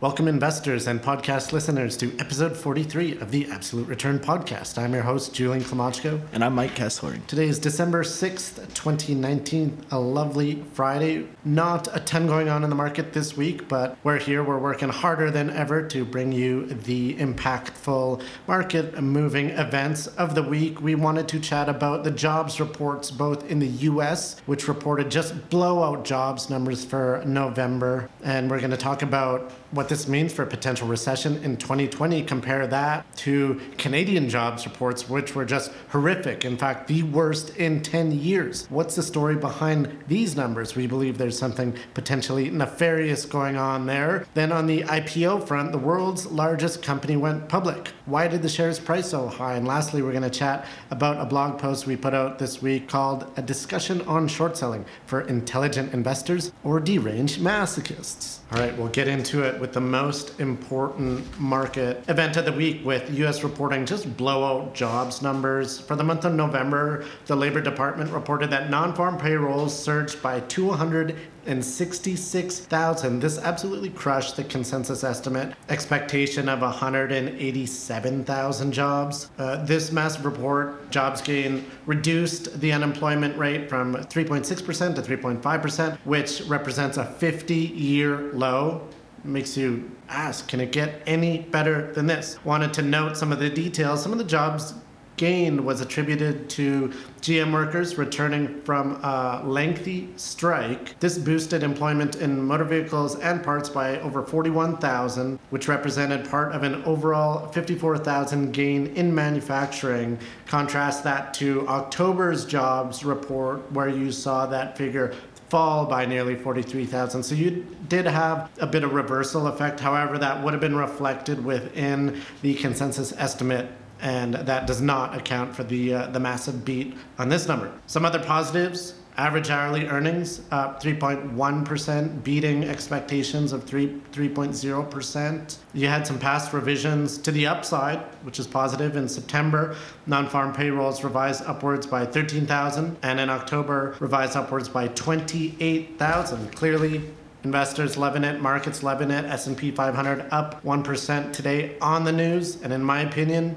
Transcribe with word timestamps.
Welcome, 0.00 0.28
investors 0.28 0.86
and 0.86 1.02
podcast 1.02 1.50
listeners, 1.50 1.96
to 1.96 2.16
episode 2.20 2.56
43 2.56 3.18
of 3.18 3.32
the 3.32 3.50
Absolute 3.50 3.88
Return 3.88 4.20
Podcast. 4.20 4.78
I'm 4.78 4.94
your 4.94 5.02
host, 5.02 5.34
Julian 5.34 5.64
Klymochko. 5.64 6.20
And 6.32 6.44
I'm 6.44 6.54
Mike 6.54 6.76
Kesslering. 6.76 7.26
Today 7.26 7.48
is 7.48 7.58
December 7.58 8.04
6th, 8.04 8.74
2019, 8.74 9.86
a 9.90 9.98
lovely 9.98 10.62
Friday. 10.72 11.26
Not 11.44 11.88
a 11.96 11.98
ton 11.98 12.28
going 12.28 12.48
on 12.48 12.62
in 12.62 12.70
the 12.70 12.76
market 12.76 13.12
this 13.12 13.36
week, 13.36 13.66
but 13.66 13.98
we're 14.04 14.20
here. 14.20 14.44
We're 14.44 14.60
working 14.60 14.88
harder 14.88 15.32
than 15.32 15.50
ever 15.50 15.82
to 15.88 16.04
bring 16.04 16.30
you 16.30 16.66
the 16.66 17.16
impactful 17.16 18.22
market 18.46 19.02
moving 19.02 19.50
events 19.50 20.06
of 20.06 20.36
the 20.36 20.44
week. 20.44 20.80
We 20.80 20.94
wanted 20.94 21.26
to 21.26 21.40
chat 21.40 21.68
about 21.68 22.04
the 22.04 22.12
jobs 22.12 22.60
reports 22.60 23.10
both 23.10 23.50
in 23.50 23.58
the 23.58 23.66
US, 23.66 24.38
which 24.46 24.68
reported 24.68 25.10
just 25.10 25.50
blowout 25.50 26.04
jobs 26.04 26.48
numbers 26.48 26.84
for 26.84 27.20
November. 27.26 28.08
And 28.22 28.48
we're 28.48 28.60
going 28.60 28.70
to 28.70 28.76
talk 28.76 29.02
about 29.02 29.50
what 29.70 29.88
this 29.88 30.08
means 30.08 30.32
for 30.32 30.42
a 30.42 30.46
potential 30.46 30.88
recession 30.88 31.42
in 31.44 31.56
2020. 31.56 32.22
Compare 32.22 32.66
that 32.68 33.04
to 33.16 33.60
Canadian 33.76 34.28
jobs 34.28 34.64
reports, 34.64 35.08
which 35.08 35.34
were 35.34 35.44
just 35.44 35.70
horrific. 35.90 36.44
In 36.44 36.56
fact, 36.56 36.88
the 36.88 37.02
worst 37.02 37.56
in 37.56 37.82
10 37.82 38.12
years. 38.12 38.66
What's 38.70 38.94
the 38.94 39.02
story 39.02 39.36
behind 39.36 40.04
these 40.08 40.36
numbers? 40.36 40.74
We 40.74 40.86
believe 40.86 41.18
there's 41.18 41.38
something 41.38 41.76
potentially 41.94 42.50
nefarious 42.50 43.24
going 43.24 43.56
on 43.56 43.86
there. 43.86 44.26
Then 44.34 44.52
on 44.52 44.66
the 44.66 44.82
IPO 44.82 45.46
front, 45.46 45.72
the 45.72 45.78
world's 45.78 46.26
largest 46.26 46.82
company 46.82 47.16
went 47.16 47.48
public. 47.48 47.92
Why 48.06 48.28
did 48.28 48.42
the 48.42 48.48
shares 48.48 48.78
price 48.78 49.10
so 49.10 49.28
high? 49.28 49.54
And 49.54 49.66
lastly, 49.66 50.02
we're 50.02 50.12
going 50.12 50.22
to 50.22 50.30
chat 50.30 50.66
about 50.90 51.20
a 51.20 51.26
blog 51.26 51.58
post 51.58 51.86
we 51.86 51.96
put 51.96 52.14
out 52.14 52.38
this 52.38 52.62
week 52.62 52.88
called 52.88 53.30
A 53.36 53.42
Discussion 53.42 54.00
on 54.02 54.28
Short 54.28 54.56
Selling 54.56 54.84
for 55.06 55.22
Intelligent 55.22 55.92
Investors 55.92 56.52
or 56.64 56.80
Deranged 56.80 57.40
Masochists. 57.40 58.38
All 58.52 58.58
right, 58.58 58.76
we'll 58.78 58.88
get 58.88 59.08
into 59.08 59.42
it 59.42 59.57
with 59.60 59.72
the 59.72 59.80
most 59.80 60.38
important 60.40 61.40
market 61.40 62.04
event 62.08 62.36
of 62.36 62.44
the 62.44 62.52
week 62.52 62.84
with 62.84 63.10
US 63.18 63.42
reporting 63.42 63.86
just 63.86 64.16
blowout 64.16 64.74
jobs 64.74 65.22
numbers. 65.22 65.78
For 65.78 65.96
the 65.96 66.04
month 66.04 66.24
of 66.24 66.34
November, 66.34 67.04
the 67.26 67.36
Labor 67.36 67.60
Department 67.60 68.10
reported 68.10 68.50
that 68.50 68.70
non 68.70 68.94
farm 68.94 69.18
payrolls 69.18 69.78
surged 69.78 70.22
by 70.22 70.40
200 70.40 71.16
and 71.48 71.64
66,000. 71.64 73.20
This 73.20 73.38
absolutely 73.38 73.88
crushed 73.90 74.36
the 74.36 74.44
consensus 74.44 75.02
estimate 75.02 75.56
expectation 75.68 76.48
of 76.48 76.60
187,000 76.60 78.72
jobs. 78.72 79.30
Uh, 79.38 79.64
this 79.64 79.90
massive 79.90 80.24
report, 80.26 80.90
jobs 80.90 81.22
gain, 81.22 81.64
reduced 81.86 82.60
the 82.60 82.72
unemployment 82.72 83.36
rate 83.38 83.68
from 83.68 83.94
3.6% 83.94 84.94
to 84.94 85.02
3.5%, 85.02 85.98
which 86.04 86.42
represents 86.42 86.98
a 86.98 87.04
50 87.04 87.54
year 87.54 88.32
low 88.34 88.86
makes 89.24 89.56
you 89.56 89.90
ask, 90.08 90.48
can 90.48 90.60
it 90.60 90.72
get 90.72 91.02
any 91.06 91.40
better 91.40 91.92
than 91.92 92.06
this? 92.06 92.38
Wanted 92.44 92.72
to 92.74 92.82
note 92.82 93.16
some 93.16 93.32
of 93.32 93.38
the 93.38 93.50
details. 93.50 94.02
Some 94.02 94.12
of 94.12 94.18
the 94.18 94.24
jobs 94.24 94.74
gained 95.18 95.60
was 95.60 95.80
attributed 95.80 96.48
to 96.48 96.92
GM 97.20 97.52
workers 97.52 97.98
returning 97.98 98.62
from 98.62 98.92
a 99.02 99.42
lengthy 99.44 100.08
strike. 100.16 100.98
This 101.00 101.18
boosted 101.18 101.62
employment 101.62 102.16
in 102.16 102.40
motor 102.40 102.64
vehicles 102.64 103.18
and 103.18 103.42
parts 103.42 103.68
by 103.68 103.98
over 104.00 104.22
41,000, 104.22 105.38
which 105.50 105.68
represented 105.68 106.30
part 106.30 106.52
of 106.52 106.62
an 106.62 106.82
overall 106.84 107.48
54,000 107.48 108.52
gain 108.52 108.86
in 108.94 109.12
manufacturing. 109.12 110.18
Contrast 110.46 111.02
that 111.04 111.34
to 111.34 111.68
October's 111.68 112.46
jobs 112.46 113.04
report, 113.04 113.70
where 113.72 113.88
you 113.88 114.12
saw 114.12 114.46
that 114.46 114.78
figure 114.78 115.12
fall 115.48 115.86
by 115.86 116.04
nearly 116.06 116.36
43,000. 116.36 117.22
So 117.22 117.34
you 117.34 117.66
did 117.88 118.06
have 118.06 118.50
a 118.60 118.66
bit 118.66 118.84
of 118.84 118.92
reversal 118.92 119.46
effect. 119.46 119.80
However, 119.80 120.18
that 120.18 120.42
would 120.42 120.52
have 120.52 120.60
been 120.60 120.76
reflected 120.76 121.44
within 121.44 122.20
the 122.42 122.54
consensus 122.54 123.12
estimate 123.16 123.68
and 124.00 124.34
that 124.34 124.66
does 124.66 124.80
not 124.80 125.16
account 125.16 125.54
for 125.54 125.64
the 125.64 125.94
uh, 125.94 126.06
the 126.08 126.20
massive 126.20 126.64
beat 126.64 126.96
on 127.18 127.28
this 127.28 127.48
number. 127.48 127.72
Some 127.86 128.04
other 128.04 128.22
positives: 128.22 128.94
average 129.18 129.50
hourly 129.50 129.86
earnings 129.86 130.40
up 130.52 130.80
3.1%, 130.80 132.22
beating 132.22 132.64
expectations 132.64 133.52
of 133.52 133.64
3 133.64 134.00
3.0%. 134.12 135.56
You 135.74 135.88
had 135.88 136.06
some 136.06 136.18
past 136.20 136.52
revisions 136.52 137.18
to 137.18 137.32
the 137.32 137.46
upside, 137.46 137.98
which 138.22 138.38
is 138.38 138.46
positive. 138.46 138.96
In 138.96 139.08
September, 139.08 139.74
non-farm 140.06 140.54
payrolls 140.54 141.02
revised 141.02 141.44
upwards 141.44 141.84
by 141.86 142.06
13,000, 142.06 142.96
and 143.02 143.18
in 143.18 143.28
October 143.28 143.96
revised 143.98 144.36
upwards 144.36 144.68
by 144.68 144.88
28,000. 144.88 146.54
Clearly, 146.54 147.02
Investors 147.44 147.96
loving 147.96 148.24
it, 148.24 148.40
markets 148.40 148.82
loving 148.82 149.12
it. 149.12 149.24
S&P 149.24 149.70
500 149.70 150.26
up 150.32 150.60
1% 150.64 151.32
today 151.32 151.76
on 151.80 152.02
the 152.02 152.10
news, 152.10 152.60
and 152.62 152.72
in 152.72 152.82
my 152.82 153.02
opinion, 153.02 153.56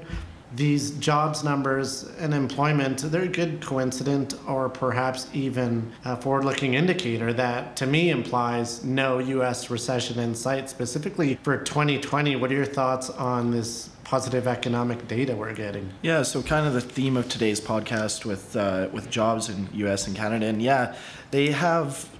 these 0.54 0.92
jobs 0.92 1.42
numbers 1.42 2.04
and 2.18 2.34
employment, 2.34 2.98
they're 2.98 3.22
a 3.22 3.28
good 3.28 3.60
coincident 3.60 4.34
or 4.46 4.68
perhaps 4.68 5.28
even 5.32 5.92
a 6.04 6.16
forward 6.16 6.44
looking 6.44 6.74
indicator 6.74 7.32
that 7.32 7.76
to 7.76 7.86
me 7.86 8.10
implies 8.10 8.84
no 8.84 9.18
US 9.18 9.70
recession 9.70 10.18
in 10.18 10.34
sight, 10.34 10.68
specifically 10.68 11.38
for 11.42 11.58
2020. 11.58 12.36
What 12.36 12.50
are 12.50 12.54
your 12.54 12.64
thoughts 12.64 13.10
on 13.10 13.50
this? 13.50 13.88
Positive 14.04 14.46
economic 14.46 15.08
data 15.08 15.34
we're 15.34 15.54
getting. 15.54 15.90
Yeah, 16.02 16.22
so 16.22 16.42
kind 16.42 16.66
of 16.66 16.74
the 16.74 16.82
theme 16.82 17.16
of 17.16 17.30
today's 17.30 17.62
podcast 17.62 18.26
with 18.26 18.54
uh, 18.54 18.88
with 18.92 19.08
jobs 19.08 19.48
in 19.48 19.70
U.S. 19.72 20.06
and 20.06 20.14
Canada, 20.14 20.46
and 20.46 20.60
yeah, 20.60 20.94
they 21.30 21.52
have 21.52 22.10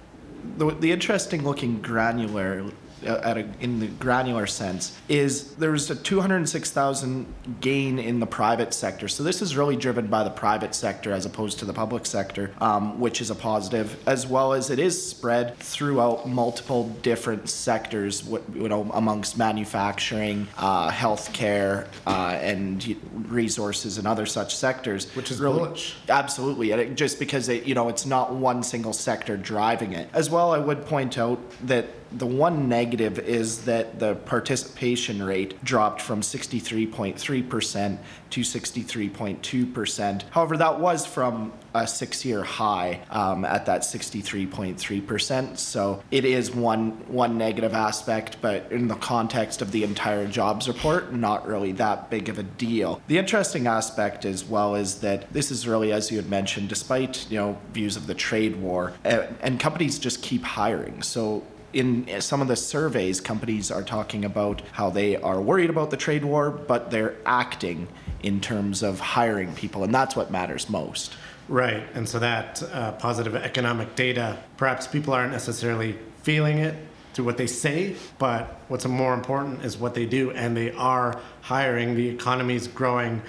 the, 0.57 0.71
the 0.71 0.91
interesting 0.91 1.43
looking 1.43 1.81
granular 1.81 2.65
at 3.05 3.37
a, 3.37 3.47
in 3.59 3.79
the 3.79 3.87
granular 3.87 4.47
sense 4.47 4.97
is 5.09 5.55
there 5.55 5.71
was 5.71 5.89
a 5.89 5.95
206,000 5.95 7.25
gain 7.61 7.99
in 7.99 8.19
the 8.19 8.25
private 8.25 8.73
sector. 8.73 9.07
So 9.07 9.23
this 9.23 9.41
is 9.41 9.55
really 9.55 9.75
driven 9.75 10.07
by 10.07 10.23
the 10.23 10.29
private 10.29 10.75
sector 10.75 11.11
as 11.11 11.25
opposed 11.25 11.59
to 11.59 11.65
the 11.65 11.73
public 11.73 12.05
sector, 12.05 12.51
um, 12.61 12.99
which 12.99 13.21
is 13.21 13.29
a 13.29 13.35
positive, 13.35 13.97
as 14.07 14.27
well 14.27 14.53
as 14.53 14.69
it 14.69 14.79
is 14.79 15.07
spread 15.07 15.57
throughout 15.57 16.27
multiple 16.27 16.89
different 17.01 17.49
sectors, 17.49 18.27
you 18.53 18.69
know, 18.69 18.89
amongst 18.93 19.37
manufacturing, 19.37 20.47
uh, 20.57 20.89
healthcare, 20.89 21.87
uh, 22.07 22.37
and 22.41 22.95
resources 23.29 23.97
and 23.97 24.07
other 24.07 24.25
such 24.25 24.55
sectors. 24.55 25.13
Which 25.15 25.31
is 25.31 25.39
really, 25.39 25.59
bullish. 25.59 25.95
Absolutely, 26.09 26.71
and 26.71 26.81
it, 26.81 26.95
just 26.95 27.19
because 27.19 27.49
it, 27.49 27.65
you 27.65 27.75
know 27.75 27.89
it's 27.89 28.05
not 28.05 28.33
one 28.33 28.63
single 28.63 28.93
sector 28.93 29.37
driving 29.37 29.93
it. 29.93 30.09
As 30.13 30.29
well, 30.29 30.51
I 30.51 30.57
would 30.57 30.85
point 30.85 31.17
out 31.17 31.39
that 31.67 31.87
the 32.17 32.25
one 32.25 32.69
negative 32.69 33.19
is 33.19 33.65
that 33.65 33.99
the 33.99 34.15
participation 34.15 35.21
rate 35.21 35.63
dropped 35.63 36.01
from 36.01 36.21
63.3% 36.21 37.97
to 38.29 38.41
63.2%. 38.41 40.23
However, 40.31 40.57
that 40.57 40.79
was 40.79 41.05
from 41.05 41.53
a 41.75 41.87
six 41.87 42.23
year 42.25 42.43
high 42.43 42.99
um, 43.09 43.45
at 43.45 43.65
that 43.65 43.81
63.3%. 43.81 45.57
So 45.57 46.03
it 46.11 46.25
is 46.25 46.53
one, 46.53 46.91
one 47.07 47.37
negative 47.37 47.73
aspect, 47.73 48.37
but 48.41 48.71
in 48.71 48.87
the 48.87 48.95
context 48.95 49.61
of 49.61 49.71
the 49.71 49.83
entire 49.83 50.27
jobs 50.27 50.67
report, 50.67 51.13
not 51.13 51.47
really 51.47 51.71
that 51.73 52.09
big 52.09 52.29
of 52.29 52.39
a 52.39 52.43
deal. 52.43 53.01
The 53.07 53.17
interesting 53.17 53.67
aspect 53.67 54.25
as 54.25 54.43
well 54.43 54.75
is 54.75 54.99
that 55.01 55.31
this 55.33 55.51
is 55.51 55.67
really, 55.67 55.91
as 55.91 56.11
you 56.11 56.17
had 56.17 56.29
mentioned, 56.29 56.69
despite 56.69 57.29
you 57.29 57.37
know 57.37 57.57
views 57.73 57.97
of 57.97 58.07
the 58.07 58.15
trade 58.15 58.55
war, 58.57 58.93
uh, 59.05 59.27
and 59.41 59.59
companies 59.59 59.99
just 59.99 60.21
keep 60.21 60.43
hiring. 60.43 61.01
So 61.01 61.43
in 61.73 62.21
some 62.21 62.41
of 62.41 62.47
the 62.47 62.55
surveys, 62.55 63.19
companies 63.19 63.71
are 63.71 63.83
talking 63.83 64.23
about 64.23 64.61
how 64.73 64.89
they 64.89 65.15
are 65.17 65.41
worried 65.41 65.69
about 65.69 65.89
the 65.89 65.97
trade 65.97 66.23
war, 66.23 66.51
but 66.51 66.91
they're 66.91 67.15
acting 67.25 67.87
in 68.21 68.39
terms 68.39 68.83
of 68.83 68.99
hiring 68.99 69.53
people, 69.55 69.83
and 69.83 69.93
that's 69.93 70.15
what 70.15 70.31
matters 70.31 70.69
most. 70.69 71.15
Right, 71.49 71.83
and 71.93 72.07
so 72.07 72.19
that 72.19 72.63
uh, 72.71 72.93
positive 72.93 73.35
economic 73.35 73.95
data, 73.95 74.37
perhaps 74.55 74.87
people 74.87 75.13
aren't 75.13 75.33
necessarily 75.33 75.97
feeling 76.21 76.59
it 76.59 76.75
through 77.13 77.25
what 77.25 77.37
they 77.37 77.47
say, 77.47 77.95
but 78.17 78.61
what's 78.69 78.85
more 78.85 79.13
important 79.13 79.63
is 79.65 79.77
what 79.77 79.93
they 79.93 80.05
do, 80.05 80.31
and 80.31 80.55
they 80.55 80.71
are 80.71 81.19
hiring. 81.41 81.95
The 81.95 82.07
economy 82.07 82.55
is 82.55 82.67
growing 82.67 83.21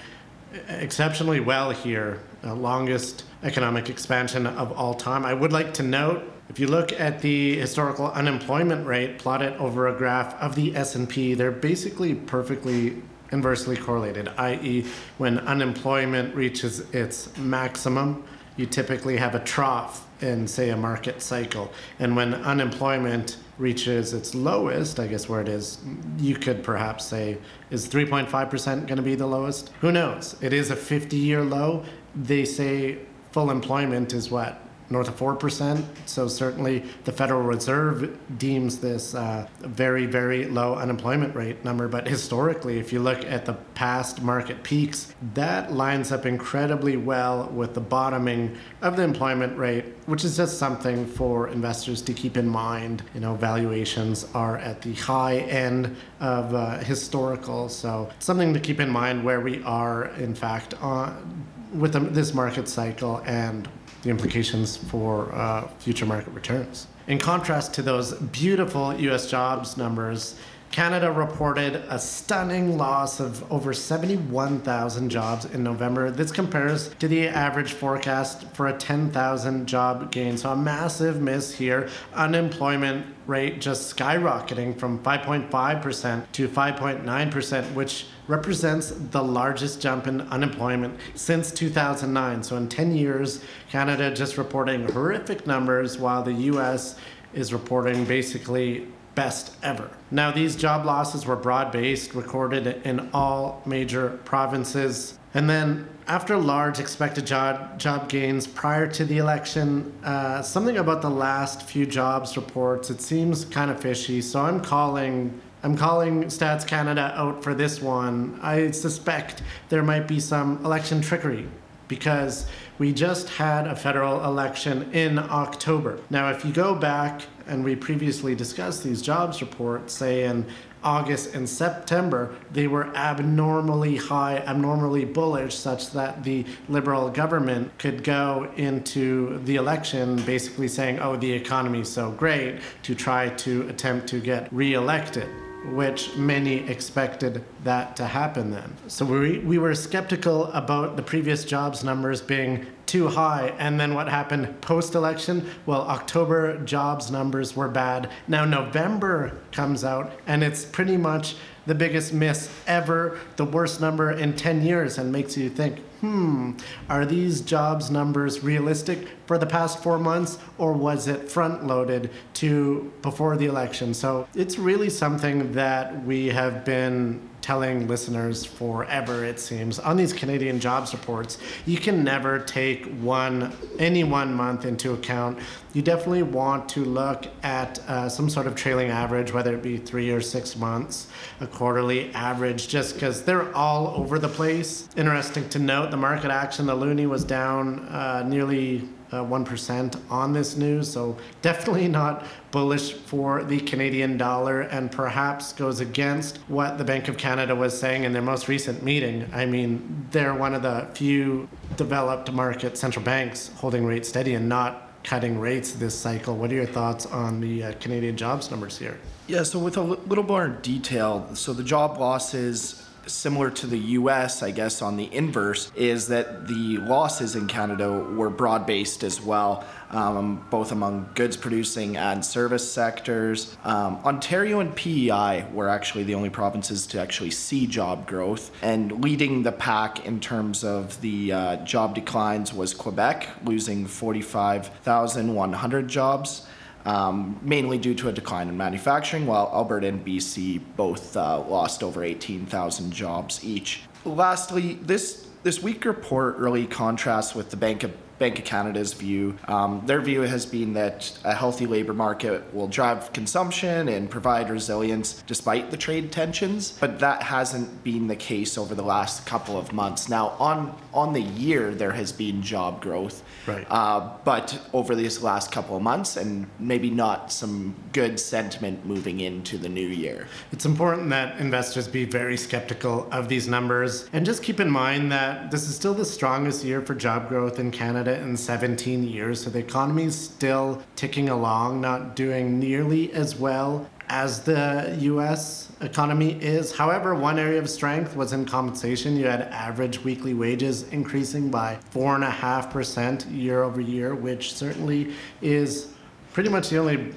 exceptionally 0.69 1.39
well 1.39 1.71
here, 1.71 2.21
uh, 2.43 2.53
longest 2.53 3.25
economic 3.43 3.89
expansion 3.89 4.47
of 4.47 4.71
all 4.71 4.93
time. 4.93 5.25
I 5.25 5.33
would 5.33 5.51
like 5.51 5.73
to 5.75 5.83
note 5.83 6.23
If 6.55 6.61
you 6.61 6.67
look 6.67 6.97
at 6.97 7.19
the 7.19 7.57
historical 7.57 8.09
unemployment 8.11 8.87
rate 8.87 9.19
plotted 9.19 9.57
over 9.57 9.89
a 9.89 9.93
graph 9.93 10.35
of 10.35 10.55
the 10.55 10.73
S&P, 10.73 11.33
they're 11.33 11.51
basically 11.51 12.15
perfectly 12.15 13.03
inversely 13.33 13.75
correlated, 13.75 14.29
i.e., 14.37 14.85
when 15.17 15.39
unemployment 15.39 16.33
reaches 16.33 16.79
its 16.93 17.37
maximum, 17.37 18.23
you 18.55 18.65
typically 18.65 19.17
have 19.17 19.35
a 19.35 19.41
trough 19.41 20.07
in, 20.21 20.47
say, 20.47 20.69
a 20.69 20.77
market 20.77 21.21
cycle. 21.21 21.73
And 21.99 22.15
when 22.15 22.33
unemployment 22.33 23.35
reaches 23.57 24.13
its 24.13 24.33
lowest, 24.33 24.97
I 24.97 25.07
guess 25.07 25.27
where 25.27 25.41
it 25.41 25.49
is, 25.49 25.79
you 26.17 26.35
could 26.35 26.63
perhaps 26.63 27.03
say, 27.03 27.37
is 27.69 27.85
3.5% 27.89 28.87
going 28.87 28.95
to 28.95 29.01
be 29.01 29.15
the 29.15 29.27
lowest? 29.27 29.73
Who 29.81 29.91
knows? 29.91 30.37
It 30.39 30.53
is 30.53 30.71
a 30.71 30.77
50 30.77 31.17
year 31.17 31.43
low. 31.43 31.83
They 32.15 32.45
say 32.45 32.99
full 33.33 33.51
employment 33.51 34.13
is 34.13 34.31
what? 34.31 34.64
North 34.89 35.07
of 35.07 35.17
4%. 35.17 35.83
So 36.05 36.27
certainly 36.27 36.83
the 37.03 37.11
Federal 37.11 37.41
Reserve 37.41 38.17
deems 38.37 38.79
this 38.79 39.15
uh, 39.15 39.47
very, 39.59 40.05
very 40.05 40.45
low 40.45 40.75
unemployment 40.75 41.35
rate 41.35 41.63
number. 41.65 41.87
But 41.87 42.07
historically, 42.07 42.79
if 42.79 42.93
you 42.93 42.99
look 42.99 43.25
at 43.25 43.45
the 43.45 43.53
past 43.73 44.21
market 44.21 44.63
peaks, 44.63 45.13
that 45.33 45.73
lines 45.73 46.11
up 46.11 46.25
incredibly 46.25 46.97
well 46.97 47.47
with 47.47 47.73
the 47.73 47.81
bottoming 47.81 48.57
of 48.81 48.95
the 48.95 49.03
employment 49.03 49.57
rate, 49.57 49.85
which 50.05 50.23
is 50.23 50.37
just 50.37 50.59
something 50.59 51.05
for 51.05 51.47
investors 51.47 52.01
to 52.03 52.13
keep 52.13 52.37
in 52.37 52.47
mind. 52.47 53.03
You 53.13 53.21
know, 53.21 53.35
valuations 53.35 54.27
are 54.33 54.57
at 54.57 54.81
the 54.81 54.93
high 54.93 55.37
end 55.37 55.95
of 56.19 56.53
uh, 56.53 56.77
historical. 56.79 57.69
So 57.69 58.09
something 58.19 58.53
to 58.53 58.59
keep 58.59 58.79
in 58.79 58.89
mind 58.89 59.23
where 59.23 59.41
we 59.41 59.63
are, 59.63 60.05
in 60.15 60.35
fact, 60.35 60.75
on 60.81 61.45
with 61.73 62.13
this 62.13 62.33
market 62.33 62.67
cycle 62.67 63.21
and 63.25 63.67
the 64.05 64.11
implications 64.11 64.77
for 64.77 65.33
uh, 65.33 65.67
future 65.79 66.05
market 66.05 66.31
returns. 66.31 66.85
In 67.07 67.17
contrast 67.17 67.73
to 67.73 67.81
those 67.81 68.13
beautiful 68.13 68.93
US 68.93 69.29
jobs 69.29 69.77
numbers, 69.77 70.39
Canada 70.75 71.09
reported 71.09 71.75
a 71.87 71.97
stunning 71.97 72.77
loss 72.77 73.21
of 73.21 73.49
over 73.49 73.71
71,000 73.71 75.09
jobs 75.09 75.45
in 75.45 75.63
November. 75.63 76.11
This 76.11 76.33
compares 76.33 76.89
to 76.95 77.07
the 77.07 77.29
average 77.29 77.71
forecast 77.71 78.43
for 78.49 78.67
a 78.67 78.77
10,000 78.77 79.67
job 79.67 80.11
gain. 80.11 80.37
So 80.37 80.51
a 80.51 80.55
massive 80.57 81.21
miss 81.21 81.55
here. 81.55 81.87
Unemployment 82.13 83.05
rate 83.25 83.61
just 83.61 83.95
skyrocketing 83.95 84.77
from 84.77 85.01
5.5% 85.01 86.31
to 86.33 86.47
5.9%, 86.49 87.73
which 87.73 88.07
represents 88.27 88.91
the 88.91 89.23
largest 89.23 89.81
jump 89.81 90.07
in 90.07 90.19
unemployment 90.23 90.99
since 91.13 91.51
2009. 91.51 92.43
So 92.43 92.57
in 92.57 92.67
10 92.67 92.93
years, 92.93 93.45
Canada 93.69 94.13
just 94.13 94.37
reporting 94.37 94.89
horrific 94.89 95.47
numbers 95.47 95.97
while 95.97 96.21
the 96.21 96.33
US 96.33 96.99
is 97.33 97.53
reporting 97.53 98.03
basically 98.03 98.87
best 99.15 99.55
ever. 99.63 99.89
Now, 100.11 100.31
these 100.31 100.55
job 100.55 100.85
losses 100.85 101.25
were 101.25 101.35
broad 101.35 101.71
based, 101.71 102.13
recorded 102.13 102.67
in 102.85 103.09
all 103.13 103.61
major 103.65 104.19
provinces. 104.25 105.17
And 105.33 105.49
then, 105.49 105.87
after 106.07 106.37
large 106.37 106.79
expected 106.79 107.25
job, 107.25 107.79
job 107.79 108.09
gains 108.09 108.45
prior 108.45 108.87
to 108.87 109.05
the 109.05 109.17
election, 109.17 109.91
uh, 110.03 110.41
something 110.41 110.77
about 110.77 111.01
the 111.01 111.09
last 111.09 111.63
few 111.63 111.85
jobs 111.85 112.35
reports, 112.37 112.89
it 112.89 113.01
seems 113.01 113.45
kind 113.45 113.71
of 113.71 113.79
fishy. 113.79 114.21
So 114.21 114.41
I'm 114.41 114.61
calling 114.61 115.41
I'm 115.63 115.75
calling 115.75 116.25
Stats 116.25 116.67
Canada 116.67 117.11
out 117.15 117.43
for 117.43 117.55
this 117.55 117.81
one. 117.81 118.39
I 118.43 118.69
suspect 118.69 119.41
there 119.69 119.81
might 119.81 120.07
be 120.07 120.19
some 120.19 120.63
election 120.63 121.01
trickery 121.01 121.47
because 121.87 122.45
we 122.77 122.91
just 122.91 123.29
had 123.29 123.67
a 123.67 123.75
federal 123.75 124.23
election 124.23 124.91
in 124.93 125.19
October. 125.19 125.99
Now, 126.09 126.29
if 126.29 126.43
you 126.43 126.51
go 126.51 126.75
back 126.75 127.21
and 127.47 127.63
we 127.63 127.75
previously 127.75 128.35
discussed 128.35 128.83
these 128.83 129.01
jobs 129.01 129.41
reports, 129.41 129.93
say 129.93 130.25
in 130.25 130.45
August 130.83 131.33
and 131.33 131.49
September, 131.49 132.35
they 132.51 132.67
were 132.67 132.95
abnormally 132.95 133.95
high, 133.95 134.37
abnormally 134.37 135.03
bullish, 135.03 135.55
such 135.55 135.91
that 135.91 136.23
the 136.23 136.45
Liberal 136.69 137.09
government 137.09 137.75
could 137.79 138.03
go 138.03 138.51
into 138.55 139.39
the 139.45 139.55
election 139.55 140.15
basically 140.23 140.67
saying, 140.67 140.99
oh, 140.99 141.15
the 141.15 141.31
economy's 141.31 141.89
so 141.89 142.11
great, 142.11 142.59
to 142.83 142.93
try 142.93 143.29
to 143.29 143.67
attempt 143.67 144.07
to 144.07 144.19
get 144.19 144.51
reelected 144.53 145.27
which 145.73 146.15
many 146.15 146.67
expected 146.69 147.43
that 147.63 147.95
to 147.95 148.05
happen 148.05 148.51
then. 148.51 148.75
So 148.87 149.05
we, 149.05 149.39
we 149.39 149.57
were 149.57 149.75
skeptical 149.75 150.45
about 150.53 150.95
the 150.95 151.03
previous 151.03 151.43
jobs 151.43 151.83
numbers 151.83 152.21
being 152.21 152.65
too 152.85 153.07
high. 153.07 153.53
And 153.57 153.79
then 153.79 153.93
what 153.93 154.07
happened 154.07 154.61
post 154.61 154.95
election? 154.95 155.49
Well, 155.65 155.81
October 155.81 156.57
jobs 156.63 157.11
numbers 157.11 157.55
were 157.55 157.67
bad. 157.67 158.09
Now 158.27 158.45
November 158.45 159.37
comes 159.51 159.83
out, 159.83 160.11
and 160.27 160.43
it's 160.43 160.63
pretty 160.65 160.97
much 160.97 161.35
the 161.65 161.75
biggest 161.75 162.13
miss 162.13 162.49
ever, 162.67 163.19
the 163.35 163.45
worst 163.45 163.81
number 163.81 164.11
in 164.11 164.35
10 164.35 164.63
years, 164.63 164.97
and 164.97 165.11
makes 165.11 165.35
you 165.37 165.49
think, 165.49 165.79
hmm, 166.01 166.51
are 166.89 167.05
these 167.05 167.41
jobs 167.41 167.89
numbers 167.89 168.43
realistic 168.43 169.07
for 169.25 169.37
the 169.37 169.45
past 169.45 169.81
four 169.81 169.97
months, 169.97 170.37
or 170.57 170.73
was 170.73 171.07
it 171.07 171.29
front 171.29 171.65
loaded 171.65 172.11
to 172.35 172.91
before 173.01 173.37
the 173.37 173.45
election? 173.45 173.93
So 173.93 174.27
it's 174.35 174.57
really 174.57 174.89
something 174.89 175.53
that 175.53 176.05
we 176.05 176.27
have 176.27 176.63
been 176.65 177.21
telling 177.45 177.87
listeners 177.87 178.43
forever, 178.43 179.23
it 179.23 179.39
seems, 179.39 179.77
on 179.77 179.95
these 179.95 180.11
Canadian 180.11 180.59
jobs 180.59 180.93
reports. 180.93 181.37
You 181.67 181.77
can 181.77 182.03
never 182.03 182.39
take 182.39 182.87
one 182.95 183.55
any 183.77 184.03
one 184.03 184.33
month 184.33 184.65
into 184.65 184.93
account. 184.93 185.37
You 185.73 185.83
definitely 185.83 186.23
want 186.23 186.67
to 186.69 186.83
look 186.83 187.27
at 187.43 187.77
uh, 187.87 188.09
some 188.09 188.31
sort 188.31 188.47
of 188.47 188.55
trailing 188.55 188.89
average, 188.89 189.31
whether 189.31 189.53
it 189.53 189.61
be 189.61 189.77
three 189.77 190.09
or 190.09 190.21
six 190.21 190.55
months, 190.55 191.07
a 191.39 191.45
quarterly 191.45 192.11
average, 192.15 192.67
just 192.67 192.95
because 192.95 193.21
they're 193.21 193.55
all 193.55 193.89
over 193.89 194.17
the 194.17 194.27
place. 194.27 194.89
Interesting 194.97 195.47
to 195.49 195.59
note, 195.59 195.91
the 195.91 195.97
market 195.97 196.31
action, 196.31 196.65
the 196.65 196.75
loonie 196.75 197.07
was 197.07 197.23
down 197.23 197.87
uh, 197.89 198.23
nearly 198.27 198.89
1% 199.11 199.99
on 200.09 200.33
this 200.33 200.57
news. 200.57 200.91
So 200.91 201.17
definitely 201.41 201.87
not 201.87 202.25
bullish 202.51 202.93
for 202.93 203.43
the 203.43 203.59
Canadian 203.59 204.17
dollar 204.17 204.61
and 204.61 204.91
perhaps 204.91 205.53
goes 205.53 205.79
against 205.79 206.37
what 206.47 206.77
the 206.77 206.83
Bank 206.83 207.07
of 207.07 207.17
Canada 207.17 207.55
was 207.55 207.77
saying 207.77 208.03
in 208.03 208.13
their 208.13 208.21
most 208.21 208.47
recent 208.47 208.83
meeting. 208.83 209.29
I 209.33 209.45
mean, 209.45 210.07
they're 210.11 210.33
one 210.33 210.53
of 210.53 210.61
the 210.61 210.87
few 210.93 211.47
developed 211.77 212.31
market 212.31 212.77
central 212.77 213.03
banks 213.03 213.51
holding 213.57 213.85
rates 213.85 214.09
steady 214.09 214.35
and 214.35 214.47
not 214.47 215.03
cutting 215.03 215.39
rates 215.39 215.73
this 215.73 215.97
cycle. 215.97 216.35
What 216.35 216.51
are 216.51 216.55
your 216.55 216.65
thoughts 216.65 217.05
on 217.05 217.39
the 217.39 217.63
uh, 217.63 217.73
Canadian 217.79 218.17
jobs 218.17 218.49
numbers 218.49 218.77
here? 218.77 218.97
Yeah, 219.27 219.43
so 219.43 219.59
with 219.59 219.77
a 219.77 219.81
little 219.81 220.23
more 220.23 220.47
detail, 220.47 221.29
so 221.35 221.53
the 221.53 221.63
job 221.63 221.99
losses 221.99 222.84
similar 223.07 223.49
to 223.51 223.67
the 223.67 223.77
US, 223.77 224.43
I 224.43 224.51
guess, 224.51 224.81
on 224.81 224.97
the 224.97 225.13
inverse, 225.13 225.71
is 225.75 226.07
that 226.07 226.47
the 226.47 226.77
losses 226.77 227.35
in 227.35 227.47
Canada 227.47 227.91
were 227.91 228.29
broad 228.29 228.65
based 228.65 229.03
as 229.03 229.21
well, 229.21 229.65
um, 229.91 230.45
both 230.49 230.71
among 230.71 231.09
goods 231.15 231.37
producing 231.37 231.97
and 231.97 232.25
service 232.25 232.69
sectors. 232.69 233.55
Um, 233.63 233.97
Ontario 234.03 234.59
and 234.59 234.75
PEI 234.75 235.47
were 235.53 235.69
actually 235.69 236.03
the 236.03 236.15
only 236.15 236.29
provinces 236.29 236.87
to 236.87 236.99
actually 236.99 237.31
see 237.31 237.67
job 237.67 238.07
growth, 238.07 238.51
and 238.61 239.03
leading 239.03 239.43
the 239.43 239.51
pack 239.51 240.05
in 240.05 240.19
terms 240.19 240.63
of 240.63 240.99
the 241.01 241.31
uh, 241.31 241.55
job 241.57 241.95
declines 241.95 242.53
was 242.53 242.73
Quebec, 242.73 243.27
losing 243.43 243.85
45,100 243.85 245.87
jobs 245.87 246.47
um, 246.85 247.39
mainly 247.41 247.77
due 247.77 247.95
to 247.95 248.09
a 248.09 248.11
decline 248.11 248.47
in 248.47 248.57
manufacturing, 248.57 249.25
while 249.25 249.51
Alberta 249.53 249.87
and 249.87 250.05
BC 250.05 250.61
both 250.75 251.17
uh, 251.17 251.41
lost 251.41 251.83
over 251.83 252.03
18,000 252.03 252.91
jobs 252.91 253.43
each. 253.43 253.81
Lastly, 254.05 254.79
this, 254.81 255.27
this 255.43 255.61
weak 255.61 255.85
report 255.85 256.37
really 256.37 256.67
contrasts 256.67 257.33
with 257.33 257.49
the 257.49 257.57
Bank 257.57 257.83
of 257.83 257.91
Bank 258.17 258.39
of 258.39 258.45
Canada's 258.45 258.93
view. 258.93 259.37
Um, 259.47 259.81
their 259.85 259.99
view 259.99 260.21
has 260.21 260.45
been 260.45 260.73
that 260.73 261.17
a 261.23 261.33
healthy 261.33 261.65
labor 261.65 261.93
market 261.93 262.53
will 262.53 262.67
drive 262.67 263.11
consumption 263.11 263.89
and 263.89 264.09
provide 264.09 264.49
resilience 264.49 265.21
despite 265.27 265.69
the 265.71 265.77
trade 265.77 266.11
tensions, 266.11 266.77
but 266.79 266.99
that 266.99 267.23
hasn't 267.23 267.83
been 267.83 268.07
the 268.07 268.15
case 268.15 268.57
over 268.57 268.73
the 268.73 268.83
last 268.83 269.25
couple 269.25 269.57
of 269.57 269.73
months. 269.73 270.07
Now, 270.07 270.29
on 270.39 270.75
on 270.93 271.11
the 271.11 271.21
year, 271.21 271.71
there 271.71 271.91
has 271.91 272.13
been 272.13 272.41
job 272.41 272.81
growth, 272.81 273.21
right? 273.47 273.67
Uh, 273.69 274.11
but 274.23 274.59
over 274.71 274.95
these 274.95 275.21
last 275.21 275.51
couple 275.51 275.75
of 275.75 275.83
months, 275.83 276.15
and 276.15 276.47
maybe 276.57 276.89
not 276.89 277.33
some 277.33 277.75
good 277.91 278.17
sentiment 278.19 278.85
moving 278.85 279.19
into 279.19 279.57
the 279.57 279.67
new 279.67 279.87
year. 279.87 280.27
It's 280.53 280.65
important 280.65 281.09
that 281.09 281.37
investors 281.39 281.87
be 281.87 282.05
very 282.05 282.37
skeptical 282.37 283.09
of 283.11 283.27
these 283.27 283.47
numbers, 283.47 284.09
and 284.13 284.25
just 284.25 284.41
keep 284.41 284.59
in 284.61 284.69
mind 284.69 285.11
that 285.11 285.51
this 285.51 285.67
is 285.67 285.75
still 285.75 285.93
the 285.93 286.05
strongest 286.05 286.63
year 286.63 286.81
for 286.81 286.95
job 286.95 287.27
growth 287.27 287.59
in 287.59 287.71
Canada 287.71 288.04
Canada 288.05 288.23
in 288.23 288.37
17 288.37 289.03
years. 289.03 289.43
So 289.43 289.49
the 289.49 289.59
economy 289.59 290.03
is 290.03 290.15
still 290.15 290.81
ticking 290.95 291.29
along, 291.29 291.81
not 291.81 292.15
doing 292.15 292.59
nearly 292.59 293.11
as 293.13 293.35
well 293.35 293.89
as 294.09 294.43
the 294.43 294.95
US 294.99 295.71
economy 295.81 296.33
is. 296.33 296.75
However, 296.75 297.15
one 297.15 297.39
area 297.39 297.59
of 297.59 297.67
strength 297.67 298.15
was 298.15 298.33
in 298.33 298.45
compensation. 298.45 299.17
You 299.17 299.25
had 299.25 299.41
average 299.41 300.03
weekly 300.03 300.35
wages 300.35 300.83
increasing 300.89 301.49
by 301.49 301.79
4.5% 301.93 303.35
year 303.35 303.63
over 303.63 303.81
year, 303.81 304.13
which 304.13 304.53
certainly 304.53 305.13
is 305.41 305.87
pretty 306.33 306.49
much 306.49 306.69
the 306.69 306.77
only 306.77 307.11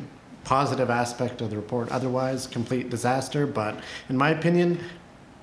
positive 0.44 0.88
aspect 0.88 1.42
of 1.42 1.50
the 1.50 1.56
report. 1.56 1.90
Otherwise, 1.90 2.46
complete 2.46 2.88
disaster. 2.88 3.46
But 3.46 3.80
in 4.08 4.16
my 4.16 4.30
opinion, 4.30 4.80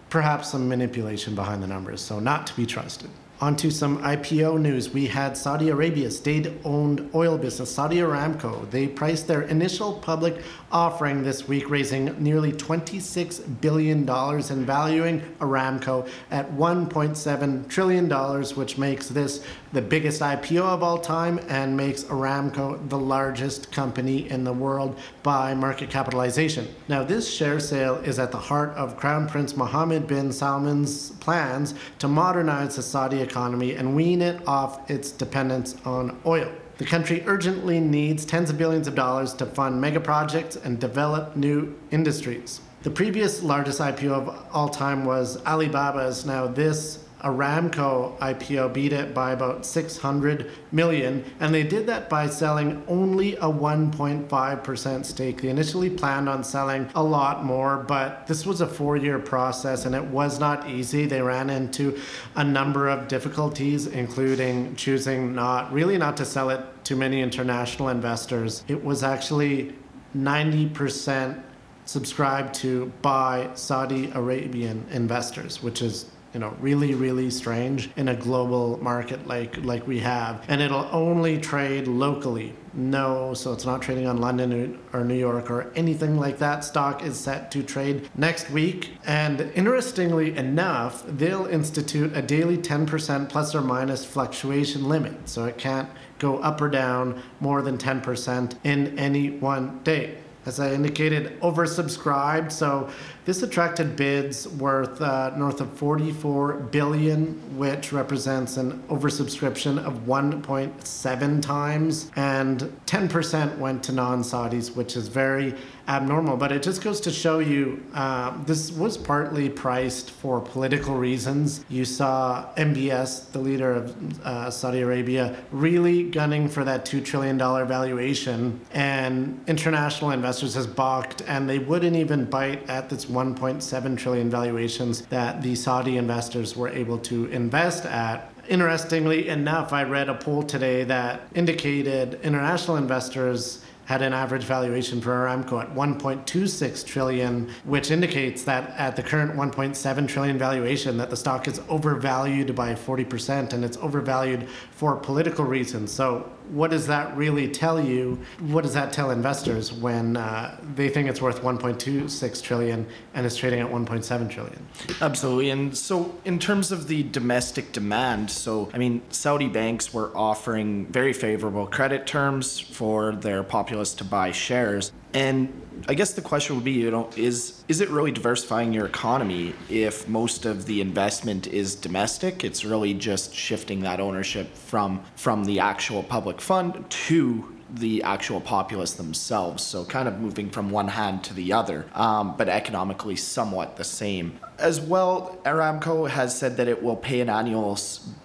perhaps 0.10 0.50
some 0.50 0.68
manipulation 0.68 1.36
behind 1.36 1.62
the 1.62 1.68
numbers. 1.68 2.02
So 2.02 2.20
not 2.20 2.48
to 2.48 2.56
be 2.56 2.66
trusted. 2.66 3.12
Onto 3.42 3.70
some 3.70 3.98
IPO 3.98 4.62
news. 4.62 4.92
We 4.92 5.08
had 5.08 5.36
Saudi 5.36 5.68
Arabia's 5.68 6.15
state-owned 6.15 7.12
oil 7.13 7.38
business, 7.38 7.70
Saudi 7.70 7.98
Aramco. 7.98 8.70
They 8.72 8.88
priced 8.88 9.27
their 9.27 9.42
initial 9.42 9.96
public 9.96 10.38
offering 10.72 11.22
this 11.22 11.46
week, 11.46 11.70
raising 11.70 12.06
nearly 12.24 12.54
$26 12.54 13.60
billion 13.60 14.10
and 14.10 14.65
valuing 14.65 15.20
Aramco 15.39 16.08
at 16.32 16.50
$1.7 16.54 17.68
trillion, 17.68 18.10
which 18.56 18.77
makes 18.77 19.10
this 19.10 19.46
the 19.75 19.82
biggest 19.82 20.22
IPO 20.22 20.62
of 20.62 20.82
all 20.82 20.98
time 20.98 21.38
and 21.50 21.75
makes 21.75 22.05
Aramco 22.05 22.88
the 22.88 22.98
largest 22.98 23.74
company 23.74 24.29
in 24.29 24.46
the 24.46 24.53
world 24.53 24.98
by 25.22 25.53
market 25.53 25.89
capitalization. 25.89 26.65
Now, 26.88 27.03
this 27.03 27.29
share 27.29 27.60
sale 27.60 27.96
is 27.98 28.17
at 28.17 28.32
the 28.32 28.38
heart 28.38 28.70
of 28.77 28.96
Crown 28.96 29.27
Prince 29.27 29.58
Mohammed 29.58 30.08
bin 30.08 30.32
Salman's 30.32 31.12
plans 31.20 31.75
to 32.00 32.08
modernize 32.08 32.77
the 32.77 32.84
Saudi 32.84 33.20
economy 33.20 33.75
and 33.75 33.98
wean 33.98 34.22
it 34.22 34.48
off 34.48 34.89
its 34.89 35.12
dependence 35.12 35.75
on 35.84 36.17
oil. 36.25 36.50
The 36.77 36.86
country 36.86 37.22
urgently 37.25 37.82
needs 37.82 38.24
tens 38.24 38.50
of 38.50 38.58
billions 38.58 38.88
of 38.88 38.96
dollars 38.96 39.34
to 39.34 39.46
fund 39.46 39.82
mega 39.82 40.00
projects 40.00 40.55
and 40.55 40.79
develop 40.79 41.36
new 41.36 41.75
industries. 41.91 42.62
The 42.84 42.91
previous 42.91 43.44
largest 43.44 43.82
IPO 43.82 44.12
of 44.12 44.46
all 44.53 44.70
time 44.70 45.03
was 45.03 45.44
Alibaba's. 45.44 46.25
Now, 46.25 46.48
this 46.48 47.05
Aramco 47.25 48.15
IPO 48.20 48.72
beat 48.72 48.94
it 48.94 49.13
by 49.15 49.32
about 49.32 49.65
600 49.65 50.51
million, 50.72 51.25
and 51.39 51.53
they 51.53 51.63
did 51.63 51.88
that 51.88 52.08
by 52.08 52.29
selling 52.29 52.84
only 52.88 53.36
a 53.38 53.50
1.5% 53.50 55.05
stake. 55.05 55.41
They 55.41 55.50
initially 55.50 55.89
planned 55.89 56.29
on 56.29 56.44
selling 56.44 56.88
a 56.94 57.03
lot 57.03 57.44
more, 57.44 57.77
but 57.77 58.27
this 58.27 58.46
was 58.46 58.62
a 58.62 58.67
four 58.67 58.96
year 58.96 59.17
process 59.17 59.86
and 59.86 59.96
it 59.96 60.03
was 60.03 60.39
not 60.39 60.70
easy. 60.70 61.08
They 61.08 61.22
ran 61.22 61.50
into 61.50 62.00
a 62.36 62.44
number 62.44 62.88
of 62.88 63.08
difficulties, 63.08 63.88
including 63.88 64.75
choosing 64.75 65.34
not 65.34 65.74
really 65.74 65.98
not 65.98 66.17
to 66.17 66.25
sell 66.25 66.51
it 66.51 66.62
to 66.86 66.96
many 66.96 67.22
international 67.22 67.89
investors. 67.89 68.63
It 68.67 68.84
was 68.84 69.03
actually 69.03 69.75
90% 70.15 71.41
subscribed 71.86 72.53
to 72.55 72.91
by 73.01 73.50
Saudi 73.55 74.12
Arabian 74.12 74.86
investors, 74.91 75.63
which 75.63 75.82
is 75.82 76.05
you 76.36 76.42
know 76.42 76.54
really 76.60 76.94
really 76.94 77.30
strange 77.32 77.89
in 77.96 78.10
a 78.10 78.15
global 78.15 78.77
market 78.84 79.25
like 79.25 79.56
like 79.63 79.88
we 79.88 80.00
have. 80.00 80.44
And 80.50 80.62
it'll 80.62 80.89
only 80.92 81.39
trade 81.39 81.88
locally. 81.88 82.54
No 82.74 83.34
so 83.34 83.54
it's 83.54 83.65
not 83.65 83.82
trading 83.82 84.06
on 84.06 84.18
london 84.18 84.77
or 84.92 85.06
new 85.06 85.15
york 85.15 85.50
or 85.50 85.72
anything 85.75 86.20
like 86.20 86.38
that. 86.39 86.65
Stock 86.65 87.04
is 87.04 87.18
set 87.18 87.51
to 87.51 87.63
trade 87.63 88.10
next 88.15 88.51
week. 88.51 88.98
And 89.06 89.50
interestingly 89.56 90.36
enough 90.36 91.06
they'll 91.08 91.46
institute 91.46 92.12
a 92.13 92.22
daily 92.22 92.58
10% 92.58 93.30
plus 93.30 93.56
or 93.56 93.62
minus 93.62 94.04
fluctuation 94.04 94.89
limit. 94.89 95.30
So 95.30 95.46
it 95.46 95.58
can't 95.58 95.89
go 96.20 96.39
up 96.39 96.60
or 96.60 96.68
down 96.70 97.24
more 97.39 97.62
than 97.62 97.77
10% 97.77 98.58
in 98.65 99.00
any 99.00 99.30
one 99.30 99.80
day 99.84 100.18
as 100.46 100.60
I 100.60 100.72
indicated, 100.74 101.40
oversubscribed. 101.42 102.52
So 102.52 102.90
this 103.25 103.42
attracted 103.42 103.96
bids 103.96 104.48
worth 104.48 105.02
uh, 105.02 105.36
north 105.36 105.62
of 105.62 105.72
44 105.74 106.54
billion, 106.54 107.58
which 107.58 107.92
represents 107.92 108.58
an 108.58 108.84
oversubscription 108.84 109.84
of 109.84 110.06
1.7 110.06 111.42
times, 111.42 112.12
and 112.16 112.60
10% 112.86 113.58
went 113.58 113.84
to 113.84 113.92
non-Saudis, 113.92 114.75
which 114.75 114.96
is 114.96 115.08
very 115.08 115.56
abnormal. 115.88 116.38
But 116.38 116.51
it 116.51 116.63
just 116.63 116.82
goes 116.82 117.00
to 117.01 117.12
show 117.12 117.39
you 117.39 117.84
uh, 117.94 118.44
this 118.46 118.72
was 118.72 118.98
partly 118.98 119.50
priced 119.50 120.12
for 120.12 120.42
political 120.42 120.96
reasons. 120.96 121.63
You 121.70 121.86
saw 121.86 122.50
MBS, 122.58 123.32
the 123.32 123.39
leader 123.39 123.72
of 123.74 124.25
uh, 124.25 124.50
Saudi 124.51 124.82
Arabia, 124.82 125.38
really 125.51 126.04
gunning 126.04 126.48
for 126.48 126.63
that 126.63 126.86
$2 126.86 127.04
trillion 127.04 127.38
valuation, 127.38 128.60
and 128.74 129.44
international 129.48 130.12
investors 130.12 130.56
has 130.56 130.68
balked, 130.68 131.22
and 131.27 131.50
they 131.50 131.60
wouldn't 131.60 131.96
even 131.96 132.25
bite 132.25 132.68
at 132.70 132.89
this 132.89 133.06
1.7 133.06 133.98
trillion 133.98 134.30
valuations 134.30 135.01
that 135.08 135.42
the 135.42 135.56
Saudi 135.56 135.98
investors 135.98 136.56
were 136.56 136.70
able 136.70 136.98
to 137.00 137.25
invest 137.25 137.86
at. 137.86 138.32
Interestingly 138.48 139.27
enough, 139.27 139.74
I 139.74 139.84
read 139.84 140.08
a 140.08 140.13
poll 140.13 140.44
today 140.44 140.84
that 140.84 141.27
indicated 141.34 142.20
international 142.22 142.77
investors 142.77 143.63
had 143.86 144.01
an 144.01 144.13
average 144.13 144.44
valuation 144.44 145.00
for 145.00 145.12
Aramco 145.12 145.62
at 145.62 145.74
1.26 145.74 146.86
trillion, 146.86 147.50
which 147.63 147.92
indicates 147.92 148.44
that 148.44 148.72
at 148.77 148.96
the 148.96 149.04
current 149.04 149.34
1.7 149.36 150.08
trillion 150.08 150.38
valuation, 150.38 150.98
that 150.98 151.10
the 151.10 151.18
stock 151.18 151.48
is 151.48 151.62
overvalued 151.70 152.56
by 152.56 152.74
40%, 152.74 153.54
and 153.54 153.63
it's 153.63 153.77
overvalued 153.77 154.48
for 154.72 154.96
political 154.96 155.46
reasons. 155.46 155.92
So 155.92 156.30
what 156.50 156.72
does 156.72 156.88
that 156.88 157.15
really 157.18 157.48
tell 157.48 157.84
you? 157.84 158.20
What 158.39 158.63
does 158.63 158.74
that 158.74 158.94
tell 158.94 159.12
investors 159.12 159.72
when 159.72 160.18
uh, 160.18 160.58
they 160.75 160.89
think 160.89 161.10
it's 161.10 161.22
worth 161.22 161.42
1.26 161.42 162.42
trillion 162.44 162.88
and 163.13 163.25
it's 163.25 163.36
trading 163.36 163.60
at 163.62 163.68
1.7 163.68 164.30
trillion? 164.30 164.68
Absolutely. 165.01 165.50
And 165.50 165.75
so, 165.75 166.15
in 166.25 166.39
terms 166.39 166.72
of 166.72 166.88
the 166.88 167.04
domestic 167.04 167.72
demand, 167.72 168.30
so 168.30 168.70
I 168.74 168.77
mean, 168.77 169.01
Saudi 169.10 169.48
banks 169.48 169.94
were 169.94 170.15
offering 170.15 170.86
very 170.88 171.13
favorable 171.13 171.68
credit 171.68 172.06
terms 172.06 172.60
for 172.60 173.13
their 173.13 173.44
populace 173.75 173.94
to 173.94 174.03
buy 174.05 174.32
shares. 174.32 174.94
And 175.13 175.50
I 175.89 175.96
guess 175.96 176.13
the 176.13 176.22
question 176.22 176.55
would 176.55 176.63
be, 176.63 176.72
you 176.72 176.91
know, 176.91 177.10
is 177.17 177.63
is 177.67 177.82
it 177.82 177.89
really 177.89 178.12
diversifying 178.12 178.74
your 178.74 178.86
economy 178.86 179.53
if 179.70 180.08
most 180.08 180.46
of 180.46 180.65
the 180.65 180.79
investment 180.79 181.48
is 181.48 181.75
domestic? 181.75 182.44
It's 182.44 182.63
really 182.63 182.94
just 182.94 183.34
shifting 183.34 183.82
that 183.82 184.00
ownership 184.00 184.48
from 184.55 185.03
from 185.15 185.46
the 185.46 185.60
actual 185.60 186.03
public 186.03 186.41
fund 186.41 186.89
to 187.08 187.51
the 187.70 188.03
actual 188.03 188.39
populace 188.39 188.94
themselves. 188.94 189.63
So 189.63 189.84
kind 189.84 190.08
of 190.08 190.20
moving 190.20 190.50
from 190.50 190.70
one 190.70 190.88
hand 190.88 191.24
to 191.25 191.34
the 191.34 191.51
other, 191.53 191.86
um, 191.94 192.36
but 192.38 192.48
economically 192.48 193.15
somewhat 193.17 193.75
the 193.75 193.84
same. 193.84 194.39
As 194.58 194.80
well, 194.80 195.38
Aramco 195.46 196.10
has 196.10 196.38
said 196.38 196.58
that 196.58 196.68
it 196.68 196.82
will 196.82 196.96
pay 196.96 197.20
an 197.20 197.30
annual 197.30 197.78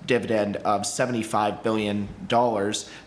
dividend 0.07 0.57
of 0.57 0.83
$75 0.83 1.63
billion 1.63 2.09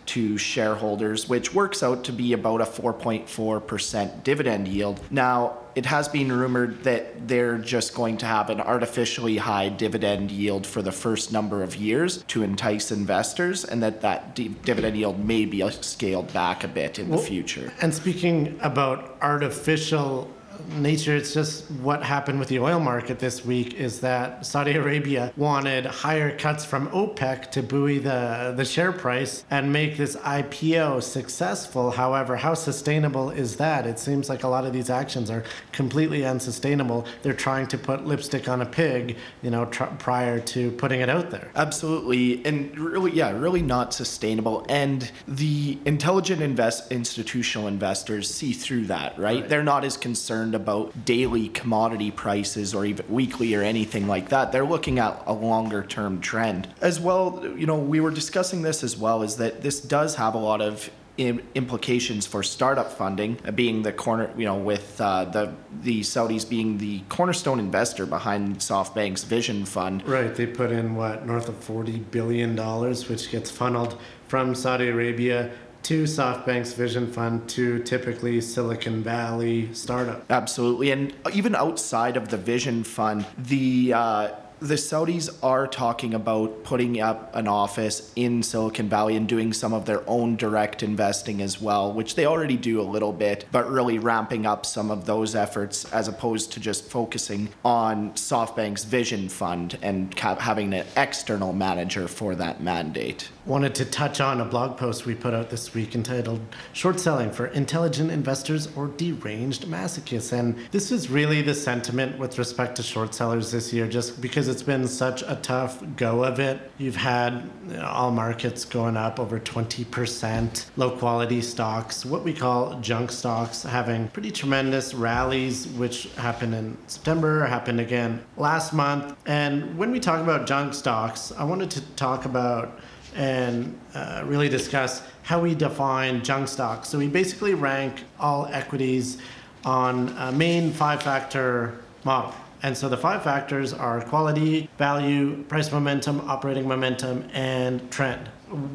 to 0.06 0.38
shareholders, 0.38 1.28
which 1.28 1.54
works 1.54 1.82
out 1.82 2.04
to 2.04 2.12
be 2.12 2.32
about 2.32 2.60
a 2.60 2.64
4.4% 2.64 4.22
dividend 4.22 4.68
yield. 4.68 5.00
Now, 5.10 5.58
it 5.74 5.86
has 5.86 6.08
been 6.08 6.30
rumored 6.30 6.84
that 6.84 7.26
they're 7.26 7.58
just 7.58 7.94
going 7.94 8.16
to 8.18 8.26
have 8.26 8.48
an 8.48 8.60
artificially 8.60 9.38
high 9.38 9.68
dividend 9.68 10.30
yield 10.30 10.66
for 10.66 10.82
the 10.82 10.92
first 10.92 11.32
number 11.32 11.62
of 11.62 11.76
years 11.76 12.22
to 12.28 12.42
entice 12.42 12.92
investors, 12.92 13.64
and 13.64 13.82
that 13.82 14.00
that 14.02 14.34
d- 14.34 14.54
dividend 14.64 14.96
yield 14.96 15.24
may 15.24 15.44
be 15.44 15.68
scaled 15.80 16.32
back 16.32 16.62
a 16.62 16.68
bit 16.68 16.98
in 16.98 17.08
well, 17.08 17.18
the 17.18 17.26
future. 17.26 17.72
And 17.80 17.92
speaking 17.92 18.58
about 18.62 19.16
artificial 19.20 20.30
nature, 20.68 21.14
it's 21.14 21.34
just 21.34 21.70
what 21.70 22.02
happened 22.02 22.38
with 22.38 22.48
the 22.48 22.58
oil 22.58 22.80
market 22.80 23.18
this 23.18 23.44
week 23.44 23.74
is 23.74 24.00
that 24.00 24.46
Saudi 24.46 24.72
Arabia 24.72 25.32
wanted 25.36 25.86
higher 25.86 26.36
cuts 26.36 26.64
from 26.64 26.88
OPEC 26.88 27.50
to 27.52 27.62
buoy 27.62 27.98
the, 27.98 28.54
the 28.56 28.64
share 28.64 28.92
price 28.92 29.44
and 29.50 29.72
make 29.72 29.96
this 29.96 30.16
IPO 30.16 31.02
successful. 31.02 31.90
However, 31.90 32.36
how 32.36 32.54
sustainable 32.54 33.30
is 33.30 33.56
that? 33.56 33.86
It 33.86 33.98
seems 33.98 34.28
like 34.28 34.42
a 34.42 34.48
lot 34.48 34.64
of 34.64 34.72
these 34.72 34.90
actions 34.90 35.30
are 35.30 35.44
completely 35.72 36.24
unsustainable. 36.24 37.06
They're 37.22 37.32
trying 37.32 37.66
to 37.68 37.78
put 37.78 38.06
lipstick 38.06 38.48
on 38.48 38.62
a 38.62 38.66
pig, 38.66 39.16
you 39.42 39.50
know, 39.50 39.66
tr- 39.66 39.84
prior 39.98 40.40
to 40.40 40.70
putting 40.72 41.00
it 41.00 41.08
out 41.08 41.30
there. 41.30 41.50
Absolutely. 41.54 42.44
And 42.44 42.76
really, 42.78 43.12
yeah, 43.12 43.30
really 43.30 43.62
not 43.62 43.94
sustainable. 43.94 44.64
And 44.68 45.10
the 45.28 45.78
intelligent 45.84 46.42
invest 46.42 46.90
institutional 46.90 47.68
investors 47.68 48.32
see 48.32 48.52
through 48.52 48.86
that, 48.86 49.18
right? 49.18 49.40
right. 49.40 49.48
They're 49.48 49.62
not 49.62 49.84
as 49.84 49.96
concerned 49.96 50.53
concerned 50.54 50.90
about 50.94 51.04
daily 51.04 51.48
commodity 51.48 52.10
prices 52.10 52.74
or 52.74 52.84
even 52.86 53.04
weekly 53.08 53.54
or 53.54 53.62
anything 53.62 54.06
like 54.08 54.28
that. 54.30 54.52
They're 54.52 54.66
looking 54.66 54.98
at 54.98 55.22
a 55.26 55.32
longer 55.32 55.82
term 55.84 56.20
trend. 56.20 56.68
As 56.80 57.00
well, 57.00 57.42
you 57.56 57.66
know, 57.66 57.78
we 57.78 58.00
were 58.00 58.12
discussing 58.12 58.62
this 58.62 58.82
as 58.82 58.96
well, 58.96 59.22
is 59.22 59.36
that 59.36 59.62
this 59.62 59.80
does 59.80 60.16
have 60.16 60.34
a 60.34 60.38
lot 60.38 60.60
of 60.60 60.90
implications 61.16 62.26
for 62.26 62.42
startup 62.42 62.90
funding, 62.90 63.38
uh, 63.46 63.52
being 63.52 63.82
the 63.84 63.92
corner, 63.92 64.30
you 64.36 64.44
know, 64.44 64.56
with 64.56 65.00
uh, 65.00 65.24
the 65.24 65.52
the 65.82 66.00
Saudis 66.00 66.44
being 66.48 66.78
the 66.78 67.02
cornerstone 67.08 67.60
investor 67.60 68.04
behind 68.06 68.58
SoftBank's 68.58 69.22
Vision 69.22 69.64
Fund. 69.64 70.02
Right, 70.08 70.34
they 70.34 70.46
put 70.46 70.72
in 70.72 70.96
what 70.96 71.24
north 71.24 71.48
of 71.48 71.56
forty 71.56 71.98
billion 71.98 72.56
dollars, 72.56 73.08
which 73.08 73.30
gets 73.30 73.48
funneled 73.50 73.96
from 74.26 74.54
Saudi 74.54 74.88
Arabia 74.88 75.50
to 75.84 76.04
SoftBank's 76.04 76.72
Vision 76.72 77.10
Fund 77.12 77.48
to 77.50 77.82
typically 77.82 78.40
Silicon 78.40 79.02
Valley 79.02 79.72
startup. 79.74 80.24
Absolutely, 80.30 80.90
and 80.90 81.12
even 81.32 81.54
outside 81.54 82.16
of 82.16 82.28
the 82.28 82.36
Vision 82.36 82.84
Fund, 82.84 83.26
the 83.36 83.92
uh, 83.92 84.28
The 84.60 84.76
Saudis 84.76 85.28
are 85.42 85.66
talking 85.66 86.14
about 86.14 86.64
putting 86.64 86.98
up 86.98 87.36
an 87.36 87.46
office 87.46 88.12
in 88.16 88.42
Silicon 88.42 88.88
Valley 88.88 89.14
and 89.14 89.28
doing 89.28 89.52
some 89.52 89.74
of 89.74 89.84
their 89.84 90.02
own 90.08 90.36
direct 90.36 90.82
investing 90.82 91.42
as 91.42 91.60
well, 91.60 91.92
which 91.92 92.14
they 92.14 92.24
already 92.24 92.56
do 92.56 92.80
a 92.80 92.86
little 92.94 93.12
bit, 93.12 93.44
but 93.52 93.68
really 93.68 93.98
ramping 93.98 94.46
up 94.46 94.64
some 94.64 94.90
of 94.90 95.04
those 95.04 95.34
efforts 95.34 95.84
as 95.92 96.08
opposed 96.08 96.52
to 96.52 96.60
just 96.60 96.88
focusing 96.88 97.50
on 97.62 98.12
SoftBank's 98.12 98.84
Vision 98.84 99.28
Fund 99.28 99.76
and 99.82 100.18
having 100.18 100.72
an 100.72 100.86
external 100.96 101.52
manager 101.52 102.08
for 102.08 102.34
that 102.36 102.62
mandate 102.62 103.28
wanted 103.46 103.74
to 103.74 103.84
touch 103.84 104.20
on 104.20 104.40
a 104.40 104.44
blog 104.44 104.78
post 104.78 105.04
we 105.04 105.14
put 105.14 105.34
out 105.34 105.50
this 105.50 105.74
week 105.74 105.94
entitled 105.94 106.40
Short 106.72 106.98
Selling 106.98 107.30
for 107.30 107.46
Intelligent 107.48 108.10
Investors 108.10 108.68
or 108.74 108.88
Deranged 108.88 109.66
Masochists. 109.66 110.32
And 110.32 110.56
this 110.70 110.90
is 110.90 111.10
really 111.10 111.42
the 111.42 111.54
sentiment 111.54 112.18
with 112.18 112.38
respect 112.38 112.76
to 112.76 112.82
short 112.82 113.14
sellers 113.14 113.52
this 113.52 113.72
year, 113.72 113.86
just 113.86 114.20
because 114.20 114.48
it's 114.48 114.62
been 114.62 114.88
such 114.88 115.22
a 115.22 115.38
tough 115.42 115.82
go 115.96 116.24
of 116.24 116.40
it. 116.40 116.70
You've 116.78 116.96
had 116.96 117.50
all 117.82 118.10
markets 118.10 118.64
going 118.64 118.96
up 118.96 119.20
over 119.20 119.38
20%, 119.38 120.66
low 120.76 120.90
quality 120.90 121.42
stocks, 121.42 122.06
what 122.06 122.24
we 122.24 122.32
call 122.32 122.80
junk 122.80 123.12
stocks, 123.12 123.62
having 123.62 124.08
pretty 124.08 124.30
tremendous 124.30 124.94
rallies, 124.94 125.68
which 125.68 126.04
happened 126.14 126.54
in 126.54 126.78
September, 126.86 127.44
happened 127.44 127.80
again 127.80 128.24
last 128.38 128.72
month. 128.72 129.14
And 129.26 129.76
when 129.76 129.90
we 129.90 130.00
talk 130.00 130.22
about 130.22 130.46
junk 130.46 130.72
stocks, 130.72 131.30
I 131.32 131.44
wanted 131.44 131.70
to 131.72 131.82
talk 131.96 132.24
about 132.24 132.80
and 133.14 133.78
uh, 133.94 134.22
really 134.26 134.48
discuss 134.48 135.02
how 135.22 135.40
we 135.40 135.54
define 135.54 136.22
junk 136.22 136.48
stocks. 136.48 136.88
So 136.88 136.98
we 136.98 137.08
basically 137.08 137.54
rank 137.54 138.04
all 138.18 138.46
equities 138.46 139.18
on 139.64 140.14
a 140.18 140.32
main 140.32 140.72
five 140.72 141.02
factor 141.02 141.78
model. 142.04 142.34
And 142.62 142.76
so 142.76 142.88
the 142.88 142.96
five 142.96 143.22
factors 143.22 143.74
are 143.74 144.00
quality, 144.00 144.70
value, 144.78 145.42
price 145.44 145.70
momentum, 145.70 146.22
operating 146.28 146.66
momentum, 146.66 147.28
and 147.34 147.90
trend. 147.90 148.28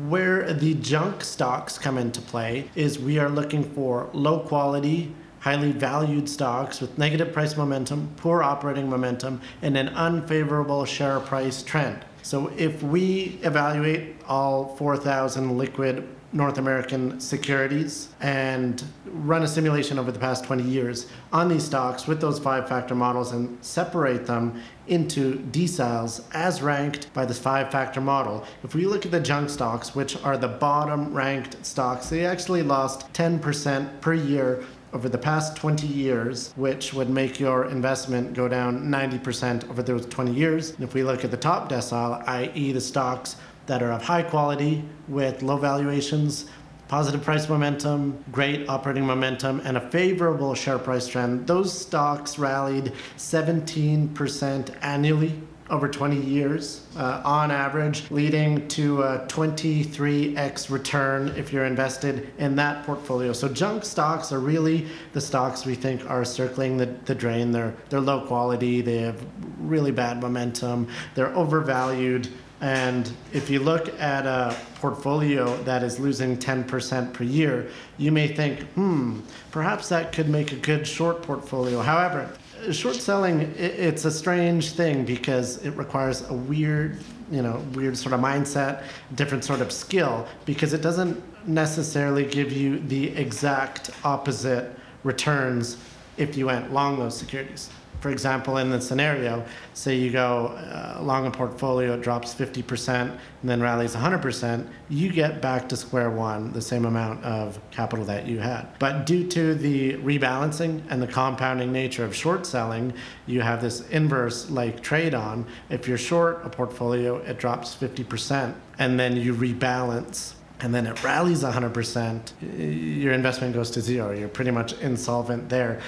Where 0.08 0.54
the 0.54 0.76
junk 0.76 1.24
stocks 1.24 1.80
come 1.80 1.98
into 1.98 2.22
play 2.22 2.70
is 2.76 3.00
we 3.00 3.18
are 3.18 3.30
looking 3.30 3.64
for 3.64 4.10
low 4.14 4.42
quality, 4.42 5.12
highly 5.40 5.72
valued 5.72 6.30
stocks 6.30 6.82
with 6.82 6.98
negative 6.98 7.34
price 7.34 7.58
momentum, 7.58 8.14
poor 8.18 8.44
operating 8.44 8.90
momentum, 8.90 9.42
and 9.62 9.76
an 9.76 9.90
unfavorable 9.90 10.86
share 10.86 11.20
price 11.20 11.64
trend. 11.64 12.06
So 12.30 12.52
if 12.56 12.84
we 12.84 13.40
evaluate 13.42 14.18
all 14.28 14.76
4,000 14.76 15.58
liquid 15.58 16.08
North 16.32 16.60
American 16.60 17.20
securities 17.20 18.10
and 18.22 18.84
run 19.08 19.42
a 19.42 19.48
simulation 19.48 19.98
over 19.98 20.12
the 20.12 20.20
past 20.20 20.44
20 20.44 20.62
years 20.62 21.08
on 21.34 21.48
these 21.48 21.64
stocks 21.64 22.06
with 22.06 22.22
those 22.22 22.38
five 22.38 22.70
factor 22.70 22.94
models 22.94 23.32
and 23.32 23.58
separate 23.66 24.28
them 24.28 24.62
into 24.86 25.40
deciles 25.50 26.22
as 26.36 26.62
ranked 26.62 27.12
by 27.16 27.26
this 27.26 27.40
five 27.40 27.72
factor 27.72 28.00
model. 28.00 28.46
If 28.64 28.76
we 28.76 28.86
look 28.86 29.08
at 29.08 29.12
the 29.12 29.20
junk 29.20 29.50
stocks, 29.50 29.96
which 29.96 30.16
are 30.24 30.38
the 30.38 30.48
bottom 30.48 31.12
ranked 31.16 31.66
stocks, 31.66 32.10
they 32.10 32.28
actually 32.28 32.62
lost 32.62 33.12
10% 33.14 34.02
per 34.02 34.14
year 34.14 34.64
over 34.94 35.10
the 35.10 35.18
past 35.18 35.56
20 35.56 35.88
years, 35.88 36.52
which 36.56 36.94
would 36.94 37.10
make 37.10 37.40
your 37.40 37.66
investment 37.66 38.34
go 38.34 38.48
down 38.48 38.84
90% 38.84 39.70
over 39.70 39.84
those 39.84 40.06
20 40.08 40.34
years. 40.34 40.72
And 40.72 40.84
if 40.84 40.94
we 40.94 41.04
look 41.04 41.24
at 41.24 41.32
the 41.32 41.38
top 41.38 41.70
decile, 41.70 42.24
i.e., 42.28 42.72
the 42.72 42.82
stocks 42.82 43.36
that 43.68 43.84
are 43.84 43.92
of 43.92 44.02
high 44.02 44.24
quality 44.24 44.84
with 45.08 45.44
low 45.44 45.58
valuations, 45.58 46.46
positive 46.88 47.22
price 47.22 47.48
momentum, 47.48 48.24
great 48.32 48.68
operating 48.68 49.06
momentum, 49.06 49.62
and 49.64 49.78
a 49.78 49.90
favorable 49.92 50.56
share 50.56 50.80
price 50.80 51.08
trend, 51.08 51.46
those 51.46 51.72
stocks 51.72 52.40
rallied 52.40 52.92
17% 53.18 54.76
annually 54.82 55.40
over 55.70 55.88
20 55.88 56.20
years 56.20 56.86
uh, 56.98 57.22
on 57.24 57.52
average, 57.52 58.10
leading 58.12 58.68
to 58.70 59.04
a 59.04 59.20
23x 59.28 60.70
return 60.70 61.28
if 61.38 61.54
you're 61.54 61.66
invested 61.66 62.32
in 62.38 62.56
that 62.56 62.86
portfolio. 62.86 63.34
So 63.34 63.48
junk 63.48 63.86
stocks 63.86 64.32
are 64.32 64.40
really 64.40 64.88
the 65.14 65.22
stocks 65.22 65.66
we 65.66 65.76
think 65.76 66.10
are 66.10 66.26
circling 66.26 66.78
the, 66.78 66.88
the 67.06 67.16
drain. 67.16 67.52
They're, 67.52 67.76
they're 67.90 68.00
low 68.00 68.26
quality, 68.26 68.82
they 68.82 69.00
have 69.00 69.24
really 69.60 69.92
bad 69.92 70.22
momentum, 70.22 70.88
they're 71.16 71.36
overvalued. 71.36 72.30
And 72.62 73.10
if 73.32 73.50
you 73.50 73.60
look 73.60 73.98
at 74.02 74.26
a 74.26 74.56
portfolio 74.76 75.56
that 75.64 75.82
is 75.82 76.00
losing 76.00 76.38
10% 76.38 77.14
per 77.14 77.24
year, 77.24 77.70
you 77.98 78.12
may 78.12 78.28
think, 78.28 78.64
hmm, 78.74 79.22
perhaps 79.52 79.88
that 79.90 80.12
could 80.12 80.28
make 80.28 80.52
a 80.52 80.58
good 80.58 80.86
short 80.86 81.22
portfolio. 81.22 81.82
However, 81.82 82.30
short 82.72 82.96
selling 82.96 83.42
it's 83.58 84.06
a 84.06 84.12
strange 84.12 84.72
thing 84.74 85.06
because 85.06 85.58
it 85.66 85.72
requires 85.72 86.28
a 86.30 86.34
weird 86.34 87.00
you 87.32 87.42
know 87.42 87.64
weird 87.74 87.98
sort 87.98 88.14
of 88.14 88.20
mindset 88.20 88.84
different 89.16 89.44
sort 89.44 89.62
of 89.62 89.72
skill 89.72 90.28
because 90.46 90.74
it 90.74 90.82
doesn't 90.82 91.22
necessarily 91.48 92.26
give 92.26 92.52
you 92.52 92.80
the 92.80 93.10
exact 93.16 93.92
opposite 94.04 94.76
returns 95.04 95.78
if 96.18 96.36
you 96.36 96.48
went 96.48 96.72
long 96.74 97.00
those 97.00 97.18
securities 97.18 97.70
for 98.00 98.10
example, 98.10 98.58
in 98.58 98.70
the 98.70 98.80
scenario, 98.80 99.44
say 99.74 99.96
you 99.96 100.12
go 100.12 100.48
uh, 100.48 101.00
long 101.02 101.28
a 101.28 101.32
portfolio, 101.32 101.94
it 101.94 102.02
drops 102.02 102.34
50% 102.34 102.88
and 102.88 103.20
then 103.44 103.62
rallies 103.62 103.96
100%, 103.96 104.66
you 104.90 105.12
get 105.12 105.42
back 105.42 105.68
to 105.70 105.76
square 105.76 106.10
one, 106.10 106.54
the 106.54 106.62
same 106.62 106.86
amount 106.86 107.24
of 107.24 107.60
capital 107.72 108.06
that 108.06 108.26
you 108.26 108.40
had. 108.40 108.68
But 108.80 109.06
due 109.06 109.28
to 109.28 109.54
the 109.54 109.96
rebalancing 109.98 110.82
and 110.90 111.02
the 111.02 111.08
compounding 111.08 111.72
nature 111.72 112.06
of 112.06 112.16
short 112.16 112.46
selling, 112.46 112.94
you 113.26 113.42
have 113.42 113.62
this 113.62 113.88
inverse 113.90 114.50
like 114.50 114.82
trade 114.82 115.14
on. 115.14 115.46
If 115.70 115.88
you're 115.88 115.98
short 115.98 116.46
a 116.46 116.50
portfolio, 116.50 117.18
it 117.18 117.38
drops 117.38 117.76
50% 117.76 118.54
and 118.78 119.00
then 119.00 119.18
you 119.18 119.36
rebalance 119.36 120.36
and 120.62 120.76
then 120.76 120.88
it 120.88 121.02
rallies 121.04 121.44
100%, 121.44 123.02
your 123.02 123.14
investment 123.14 123.54
goes 123.54 123.72
to 123.72 123.82
zero. 123.82 124.12
You're 124.12 124.28
pretty 124.28 124.52
much 124.52 124.74
insolvent 124.82 125.48
there 125.48 125.80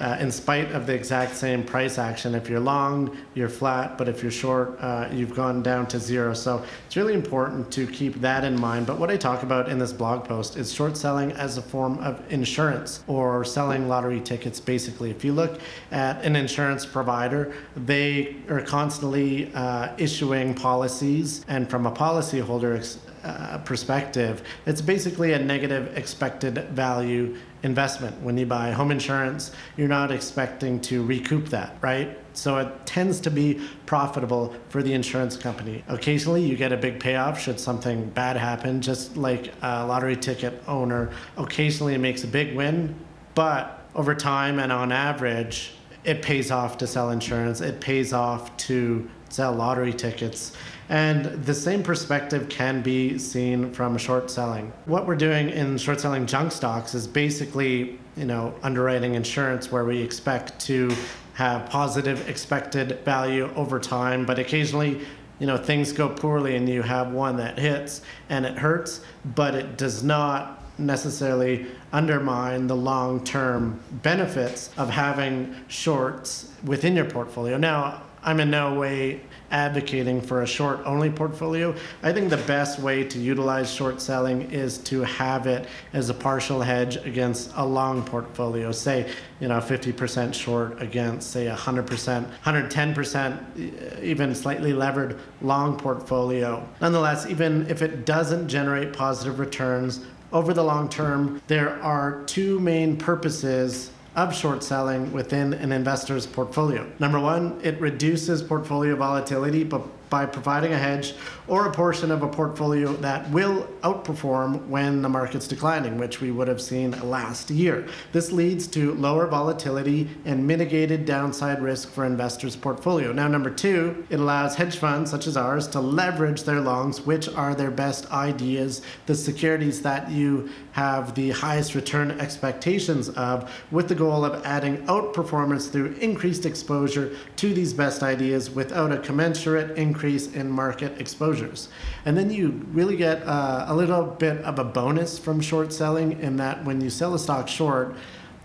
uh, 0.00 0.16
in 0.18 0.30
spite 0.30 0.72
of 0.72 0.86
the 0.86 0.94
exact 0.94 1.36
same 1.36 1.62
price 1.62 1.98
action. 1.98 2.34
If 2.34 2.48
you're 2.48 2.58
long, 2.58 3.16
you're 3.34 3.50
flat, 3.50 3.98
but 3.98 4.08
if 4.08 4.22
you're 4.22 4.32
short, 4.32 4.78
uh, 4.80 5.08
you've 5.12 5.34
gone 5.34 5.62
down 5.62 5.86
to 5.88 6.00
zero. 6.00 6.32
So 6.32 6.64
it's 6.86 6.96
really 6.96 7.14
important 7.14 7.70
to 7.72 7.86
keep 7.86 8.14
that 8.22 8.42
in 8.44 8.58
mind. 8.58 8.86
But 8.86 8.98
what 8.98 9.10
I 9.10 9.16
talk 9.16 9.42
about 9.42 9.68
in 9.68 9.78
this 9.78 9.92
blog 9.92 10.24
post 10.24 10.56
is 10.56 10.72
short 10.72 10.96
selling 10.96 11.32
as 11.32 11.58
a 11.58 11.62
form 11.62 11.98
of 11.98 12.20
insurance 12.32 13.04
or 13.06 13.44
selling 13.44 13.88
lottery 13.88 14.20
tickets, 14.20 14.58
basically. 14.58 15.10
If 15.10 15.24
you 15.24 15.34
look 15.34 15.60
at 15.92 16.24
an 16.24 16.34
insurance 16.34 16.86
provider, 16.86 17.52
they 17.76 18.36
are 18.48 18.62
constantly 18.62 19.52
uh, 19.54 19.94
issuing 19.98 20.54
policies, 20.54 21.44
and 21.48 21.68
from 21.68 21.86
a 21.86 21.92
policyholder 21.92 22.98
uh, 23.22 23.58
perspective, 23.58 24.42
it's 24.64 24.80
basically 24.80 25.34
a 25.34 25.38
negative 25.38 25.94
expected 25.96 26.54
value 26.70 27.36
investment. 27.62 28.20
When 28.22 28.36
you 28.38 28.46
buy 28.46 28.70
home 28.70 28.90
insurance, 28.90 29.52
you're 29.76 29.88
not 29.88 30.10
expecting 30.10 30.80
to 30.82 31.04
recoup 31.04 31.48
that, 31.48 31.76
right? 31.80 32.18
So 32.32 32.58
it 32.58 32.86
tends 32.86 33.20
to 33.20 33.30
be 33.30 33.60
profitable 33.86 34.54
for 34.68 34.82
the 34.82 34.92
insurance 34.92 35.36
company. 35.36 35.84
Occasionally, 35.88 36.42
you 36.42 36.56
get 36.56 36.72
a 36.72 36.76
big 36.76 37.00
payoff 37.00 37.40
should 37.40 37.60
something 37.60 38.08
bad 38.10 38.36
happen, 38.36 38.80
just 38.80 39.16
like 39.16 39.52
a 39.62 39.86
lottery 39.86 40.16
ticket 40.16 40.62
owner. 40.66 41.10
Occasionally, 41.36 41.94
it 41.94 41.98
makes 41.98 42.24
a 42.24 42.28
big 42.28 42.56
win, 42.56 42.94
but 43.34 43.84
over 43.94 44.14
time 44.14 44.58
and 44.58 44.72
on 44.72 44.92
average, 44.92 45.72
it 46.04 46.22
pays 46.22 46.50
off 46.50 46.78
to 46.78 46.86
sell 46.86 47.10
insurance. 47.10 47.60
It 47.60 47.80
pays 47.80 48.12
off 48.12 48.56
to 48.58 49.08
sell 49.28 49.52
lottery 49.52 49.92
tickets. 49.92 50.52
And 50.88 51.26
the 51.44 51.54
same 51.54 51.82
perspective 51.82 52.48
can 52.48 52.82
be 52.82 53.16
seen 53.18 53.72
from 53.72 53.96
short 53.96 54.30
selling. 54.30 54.72
What 54.86 55.06
we're 55.06 55.14
doing 55.14 55.50
in 55.50 55.78
short 55.78 56.00
selling 56.00 56.26
junk 56.26 56.50
stocks 56.50 56.94
is 56.94 57.06
basically, 57.06 57.98
you 58.16 58.24
know, 58.24 58.54
underwriting 58.62 59.14
insurance 59.14 59.70
where 59.70 59.84
we 59.84 59.98
expect 60.02 60.58
to 60.66 60.92
have 61.34 61.70
positive 61.70 62.28
expected 62.28 62.98
value 63.04 63.50
over 63.54 63.78
time, 63.78 64.26
but 64.26 64.38
occasionally 64.38 65.00
you 65.40 65.46
know 65.46 65.56
things 65.56 65.92
go 65.92 66.08
poorly 66.08 66.54
and 66.54 66.68
you 66.68 66.82
have 66.82 67.12
one 67.12 67.36
that 67.36 67.58
hits 67.58 68.02
and 68.28 68.46
it 68.46 68.56
hurts 68.58 69.00
but 69.24 69.54
it 69.54 69.76
does 69.76 70.04
not 70.04 70.59
necessarily 70.80 71.66
undermine 71.92 72.66
the 72.66 72.76
long-term 72.76 73.80
benefits 74.02 74.70
of 74.76 74.88
having 74.88 75.54
shorts 75.68 76.52
within 76.64 76.96
your 76.96 77.04
portfolio 77.04 77.56
now 77.56 78.02
i'm 78.22 78.40
in 78.40 78.50
no 78.50 78.78
way 78.78 79.20
advocating 79.50 80.20
for 80.20 80.42
a 80.42 80.46
short 80.46 80.80
only 80.84 81.10
portfolio. 81.10 81.74
I 82.02 82.12
think 82.12 82.30
the 82.30 82.36
best 82.38 82.78
way 82.78 83.04
to 83.04 83.18
utilize 83.18 83.72
short 83.72 84.00
selling 84.00 84.50
is 84.50 84.78
to 84.78 85.00
have 85.02 85.46
it 85.46 85.66
as 85.92 86.08
a 86.08 86.14
partial 86.14 86.60
hedge 86.60 86.96
against 86.96 87.52
a 87.56 87.64
long 87.64 88.04
portfolio, 88.04 88.72
say, 88.72 89.10
you 89.40 89.48
know, 89.48 89.58
50% 89.58 90.34
short 90.34 90.80
against, 90.80 91.30
say, 91.30 91.46
100%, 91.46 92.30
110%, 92.44 94.02
even 94.02 94.34
slightly 94.34 94.72
levered 94.72 95.18
long 95.42 95.76
portfolio. 95.76 96.66
Nonetheless, 96.80 97.26
even 97.26 97.66
if 97.68 97.82
it 97.82 98.06
doesn't 98.06 98.48
generate 98.48 98.92
positive 98.92 99.38
returns 99.38 100.00
over 100.32 100.54
the 100.54 100.62
long 100.62 100.88
term, 100.88 101.42
there 101.46 101.82
are 101.82 102.22
two 102.24 102.60
main 102.60 102.96
purposes 102.96 103.90
of 104.16 104.34
short 104.34 104.62
selling 104.62 105.12
within 105.12 105.54
an 105.54 105.72
investor's 105.72 106.26
portfolio. 106.26 106.86
Number 106.98 107.20
one, 107.20 107.60
it 107.62 107.80
reduces 107.80 108.42
portfolio 108.42 108.96
volatility, 108.96 109.64
but 109.64 109.82
by 110.10 110.26
providing 110.26 110.72
a 110.72 110.78
hedge 110.78 111.14
or 111.46 111.66
a 111.66 111.72
portion 111.72 112.10
of 112.10 112.22
a 112.22 112.28
portfolio 112.28 112.92
that 112.96 113.28
will 113.30 113.62
outperform 113.82 114.66
when 114.66 115.02
the 115.02 115.08
market's 115.08 115.46
declining, 115.46 115.96
which 115.96 116.20
we 116.20 116.30
would 116.30 116.48
have 116.48 116.60
seen 116.60 116.90
last 117.08 117.50
year. 117.50 117.86
This 118.12 118.32
leads 118.32 118.66
to 118.68 118.94
lower 118.94 119.26
volatility 119.26 120.08
and 120.24 120.46
mitigated 120.46 121.04
downside 121.04 121.62
risk 121.62 121.90
for 121.90 122.04
investors' 122.04 122.56
portfolio. 122.56 123.12
Now, 123.12 123.28
number 123.28 123.50
two, 123.50 124.04
it 124.10 124.18
allows 124.18 124.56
hedge 124.56 124.76
funds 124.76 125.10
such 125.10 125.26
as 125.26 125.36
ours 125.36 125.68
to 125.68 125.80
leverage 125.80 126.42
their 126.42 126.60
longs, 126.60 127.00
which 127.00 127.28
are 127.28 127.54
their 127.54 127.70
best 127.70 128.10
ideas, 128.12 128.82
the 129.06 129.14
securities 129.14 129.82
that 129.82 130.10
you 130.10 130.50
have 130.72 131.14
the 131.14 131.30
highest 131.30 131.74
return 131.74 132.10
expectations 132.20 133.08
of, 133.10 133.50
with 133.70 133.88
the 133.88 133.94
goal 133.94 134.24
of 134.24 134.44
adding 134.44 134.78
outperformance 134.86 135.70
through 135.70 135.92
increased 136.00 136.46
exposure 136.46 137.16
to 137.36 137.54
these 137.54 137.72
best 137.72 138.02
ideas 138.02 138.50
without 138.50 138.90
a 138.90 138.98
commensurate 138.98 139.76
increase 139.76 139.99
in 140.02 140.48
market 140.48 141.00
exposures. 141.00 141.68
And 142.04 142.16
then 142.16 142.30
you 142.30 142.66
really 142.72 142.96
get 142.96 143.22
uh, 143.26 143.66
a 143.68 143.74
little 143.74 144.04
bit 144.04 144.38
of 144.38 144.58
a 144.58 144.64
bonus 144.64 145.18
from 145.18 145.40
short 145.40 145.72
selling 145.72 146.20
in 146.20 146.36
that 146.36 146.64
when 146.64 146.80
you 146.80 146.90
sell 146.90 147.14
a 147.14 147.18
stock 147.18 147.48
short, 147.48 147.94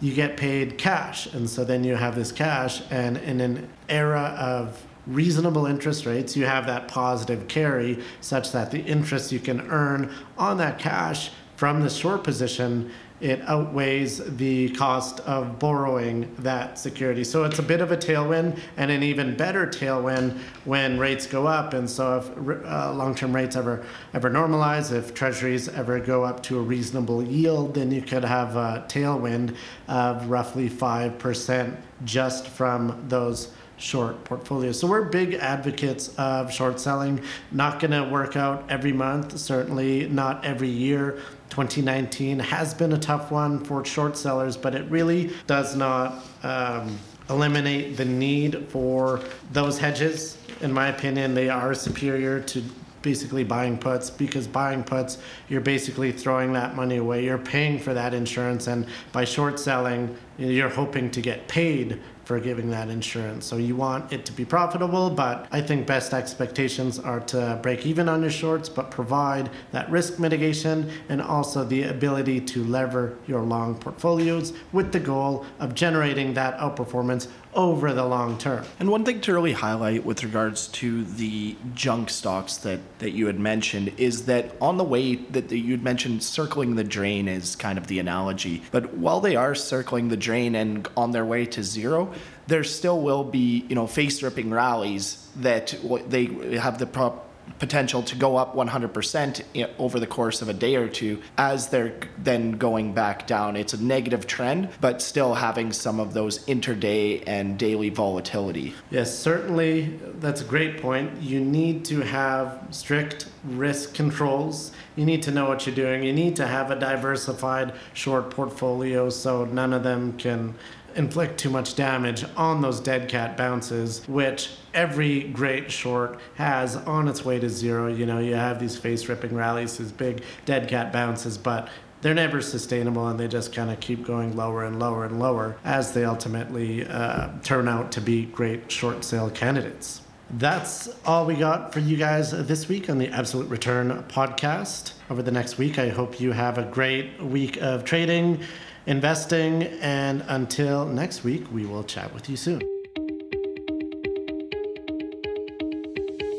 you 0.02 0.13
get 0.13 0.38
paid 0.38 0.78
cash. 0.78 1.28
And 1.34 1.50
so 1.50 1.63
then 1.63 1.84
you 1.84 1.96
have 1.96 2.15
this 2.15 2.32
cash, 2.32 2.82
and 2.91 3.18
in 3.18 3.41
an 3.41 3.70
era 3.89 4.36
of 4.38 4.86
reasonable 5.08 5.65
interest 5.65 6.06
rates, 6.06 6.36
you 6.36 6.46
have 6.46 6.65
that 6.65 6.88
positive 6.88 7.48
carry 7.48 8.04
such 8.22 8.52
that 8.52 8.72
the 8.72 8.82
interest 8.84 9.32
you 9.32 9.39
can 9.39 9.62
earn 9.70 10.12
on 10.38 10.58
that 10.58 10.80
cash 10.80 11.32
from 11.56 11.82
the 11.82 11.89
short 11.89 12.24
position 12.24 12.91
it 13.21 13.41
outweighs 13.47 14.17
the 14.38 14.69
cost 14.71 15.21
of 15.21 15.58
borrowing 15.58 16.34
that 16.39 16.78
security. 16.78 17.23
So 17.23 17.45
it's 17.45 17.60
a 17.60 17.63
bit 17.63 17.80
of 17.82 17.91
a 17.91 17.97
tailwind 17.97 18.60
and 18.75 18.91
an 18.91 19.04
even 19.04 19.38
better 19.38 19.65
tailwind 19.65 20.38
when 20.65 20.99
rates 20.99 21.25
go 21.25 21.47
up. 21.47 21.73
And 21.73 21.89
so 21.89 22.17
if 22.17 22.65
uh, 22.65 22.93
long-term 22.93 23.34
rates 23.34 23.56
ever 23.56 23.86
ever 24.13 24.30
normalize, 24.30 24.91
if 24.91 25.13
treasuries 25.13 25.69
ever 25.69 25.99
go 25.99 26.23
up 26.23 26.43
to 26.43 26.60
a 26.60 26.62
reasonable 26.62 27.23
yield, 27.23 27.75
then 27.75 27.91
you 27.91 28.01
could 28.01 28.25
have 28.25 28.56
a 28.56 28.86
tailwind 28.89 29.56
of 29.88 30.30
roughly 30.30 30.69
5% 30.69 31.78
just 32.04 32.47
from 32.47 33.06
those 33.08 33.54
short 33.78 34.24
portfolios. 34.24 34.80
So 34.80 34.88
we're 34.88 35.04
big 35.04 35.36
advocates 35.36 36.14
of 36.18 36.52
short 36.52 36.80
selling. 36.80 37.22
Not 37.52 37.80
going 37.80 37.92
to 37.92 38.10
work 38.10 38.36
out 38.36 38.66
every 38.70 38.94
month, 38.94 39.38
certainly 39.38 40.08
not 40.08 40.46
every 40.46 40.70
year. 40.70 41.20
2019 41.50 42.40
has 42.40 42.74
been 42.74 42.94
a 42.94 42.98
tough 42.98 43.32
one 43.32 43.64
for 43.64 43.84
short 43.86 44.18
sellers, 44.18 44.58
but 44.58 44.76
it 44.76 44.90
really 44.90 45.32
does 45.48 45.76
not 45.76 46.26
um, 46.44 46.98
eliminate 47.30 47.98
the 47.98 48.06
need 48.06 48.68
for 48.70 49.22
those 49.52 49.78
hedges. 49.78 50.38
In 50.62 50.72
my 50.72 50.88
opinion, 50.88 51.34
they 51.34 51.50
are 51.50 51.74
superior 51.74 52.40
to 52.42 52.64
basically 53.02 53.44
buying 53.44 53.78
puts 53.78 54.10
because 54.10 54.48
buying 54.48 54.84
puts, 54.84 55.20
you're 55.48 55.62
basically 55.62 56.12
throwing 56.12 56.52
that 56.54 56.76
money 56.76 56.98
away. 56.98 57.24
You're 57.24 57.38
paying 57.38 57.78
for 57.78 57.94
that 57.94 58.16
insurance, 58.16 58.66
and 58.66 58.88
by 59.12 59.26
short 59.26 59.60
selling, 59.60 60.18
you're 60.40 60.70
hoping 60.70 61.12
to 61.12 61.22
get 61.22 61.48
paid 61.48 62.02
for 62.26 62.40
giving 62.40 62.70
that 62.72 62.90
insurance. 62.90 63.46
So 63.46 63.58
you 63.58 63.76
want 63.76 64.12
it 64.12 64.26
to 64.26 64.34
be 64.34 64.44
profitable, 64.44 65.10
but 65.10 65.48
I 65.52 65.62
think 65.62 65.88
best 65.88 66.14
expectations 66.14 67.00
are 67.00 67.20
to 67.22 67.60
break 67.62 67.86
even 67.86 68.10
on 68.10 68.22
your 68.22 68.32
shorts, 68.32 68.68
but 68.68 68.92
provide 68.92 69.50
that 69.72 69.90
risk 69.90 70.20
mitigation 70.20 70.92
and 71.08 71.22
also 71.22 71.64
the 71.64 71.84
ability 71.84 72.42
to 72.42 72.64
lever 72.64 73.18
your 73.28 73.42
long 73.42 73.76
portfolios 73.76 74.54
with 74.74 74.92
the 74.92 75.00
goal 75.00 75.46
of 75.60 75.76
generating 75.76 76.34
that 76.34 76.58
outperformance 76.58 77.28
over 77.56 77.94
the 77.94 78.06
long 78.06 78.38
term. 78.38 78.65
And 78.80 78.89
one 78.89 79.06
thing 79.06 79.22
to 79.22 79.34
really 79.34 79.54
highlight 79.54 80.06
with 80.06 80.24
regards 80.24 80.68
to 80.70 81.04
the 81.06 81.56
junk 81.74 82.10
stocks 82.10 82.58
that, 82.58 82.80
that 83.00 83.12
you 83.12 83.28
had 83.28 83.39
mentioned 83.39 83.94
is 83.98 84.26
that 84.26 84.56
on 84.62 84.78
the 84.78 84.84
way 84.84 85.15
that 85.15 85.52
you'd 85.52 85.84
mentioned 85.84 86.24
circling 86.24 86.76
the 86.76 86.84
drain 86.84 87.28
is 87.28 87.56
kind 87.56 87.78
of 87.78 87.88
the 87.88 88.00
analogy. 88.00 88.62
But 88.72 88.96
while 88.96 89.22
they 89.22 89.36
are 89.36 89.56
circling 89.56 90.10
the 90.10 90.18
drain 90.18 90.56
and 90.56 90.88
on 90.98 91.12
their 91.12 91.26
way 91.26 91.46
to 91.48 91.63
zero, 91.63 92.13
there 92.48 92.63
still 92.63 93.02
will 93.02 93.24
be, 93.24 93.65
you 93.70 93.76
know, 93.76 93.88
face 93.88 94.22
ripping 94.22 94.52
rallies 94.52 95.28
that 95.38 95.76
they 96.08 96.26
have 96.58 96.78
the 96.78 96.86
prop 96.86 97.30
potential 97.60 98.04
to 98.04 98.16
go 98.16 98.36
up 98.38 98.56
100% 98.56 99.70
over 99.80 100.00
the 100.00 100.08
course 100.08 100.42
of 100.42 100.50
a 100.50 100.54
day 100.54 100.76
or 100.76 100.88
two 100.88 101.22
as 101.38 101.70
they're 101.70 101.94
then 102.18 102.54
going 102.54 102.94
back 102.94 103.28
down. 103.28 103.56
It's 103.56 103.74
a 103.74 103.82
negative 103.82 104.28
trend, 104.28 104.70
but 104.82 105.02
still 105.02 105.36
having 105.36 105.72
some 105.72 106.00
of 106.00 106.14
those 106.14 106.46
interday 106.48 107.22
and 107.22 107.58
daily 107.58 107.90
volatility. 107.90 108.74
Yes, 108.92 109.18
certainly. 109.18 109.98
That's 110.20 110.42
a 110.42 110.46
great 110.46 110.82
point. 110.82 111.22
You 111.22 111.40
need 111.40 111.86
to 111.86 112.02
have 112.02 112.68
strict 112.72 113.28
risk 113.44 113.94
controls. 113.94 114.72
You 114.96 115.06
need 115.06 115.24
to 115.24 115.32
know 115.32 115.48
what 115.48 115.66
you're 115.66 115.76
doing. 115.76 116.04
You 116.04 116.14
need 116.14 116.36
to 116.38 116.48
have 116.48 116.72
a 116.72 116.76
diversified 116.76 117.74
short 117.94 118.32
portfolio 118.32 119.10
so 119.10 119.46
none 119.46 119.74
of 119.74 119.84
them 119.84 120.18
can 120.18 120.56
inflict 120.96 121.38
too 121.38 121.50
much 121.50 121.76
damage 121.76 122.26
on 122.36 122.62
those 122.62 122.80
dead 122.80 123.10
cat 123.10 123.38
bounces, 123.38 124.08
which 124.08 124.52
every 124.74 125.24
great 125.24 125.72
short 125.72 126.20
has 126.36 126.76
on 126.76 127.08
its 127.08 127.24
way 127.26 127.40
to 127.40 127.50
zero. 127.50 127.88
You 127.88 128.06
know, 128.06 128.20
you 128.20 128.36
have 128.36 128.60
these 128.60 128.78
face 128.78 129.08
ripping 129.08 129.36
rallies, 129.36 129.78
these 129.78 129.92
big 129.92 130.24
dead 130.46 130.68
cat 130.68 130.92
bounces, 130.94 131.38
but 131.38 131.70
they're 132.02 132.14
never 132.14 132.42
sustainable 132.42 133.08
and 133.08 133.20
they 133.20 133.28
just 133.28 133.54
kind 133.54 133.72
of 133.72 133.80
keep 133.80 134.06
going 134.06 134.36
lower 134.36 134.64
and 134.64 134.80
lower 134.80 135.06
and 135.06 135.20
lower 135.20 135.58
as 135.64 135.94
they 135.94 136.06
ultimately 136.06 136.86
uh, 136.86 137.30
turn 137.44 137.68
out 137.68 137.92
to 137.94 138.02
be 138.02 138.26
great 138.26 138.72
short 138.72 139.04
sale 139.04 139.30
candidates. 139.30 140.02
That's 140.32 140.90
all 141.06 141.26
we 141.26 141.36
got 141.36 141.72
for 141.72 141.80
you 141.80 141.98
guys 141.98 142.32
this 142.32 142.68
week 142.68 142.90
on 142.90 142.98
the 142.98 143.08
Absolute 143.10 143.48
Return 143.48 144.04
podcast. 144.08 144.94
Over 145.10 145.22
the 145.22 145.32
next 145.32 145.58
week, 145.58 145.78
I 145.78 145.90
hope 145.90 146.20
you 146.20 146.32
have 146.32 146.58
a 146.58 146.64
great 146.64 147.22
week 147.22 147.58
of 147.62 147.86
trading 147.86 148.42
investing. 148.86 149.63
And 149.82 150.24
until 150.28 150.86
next 150.86 151.24
week, 151.24 151.45
we 151.52 151.65
will 151.65 151.84
chat 151.84 152.13
with 152.13 152.30
you 152.30 152.38
soon. 152.38 152.62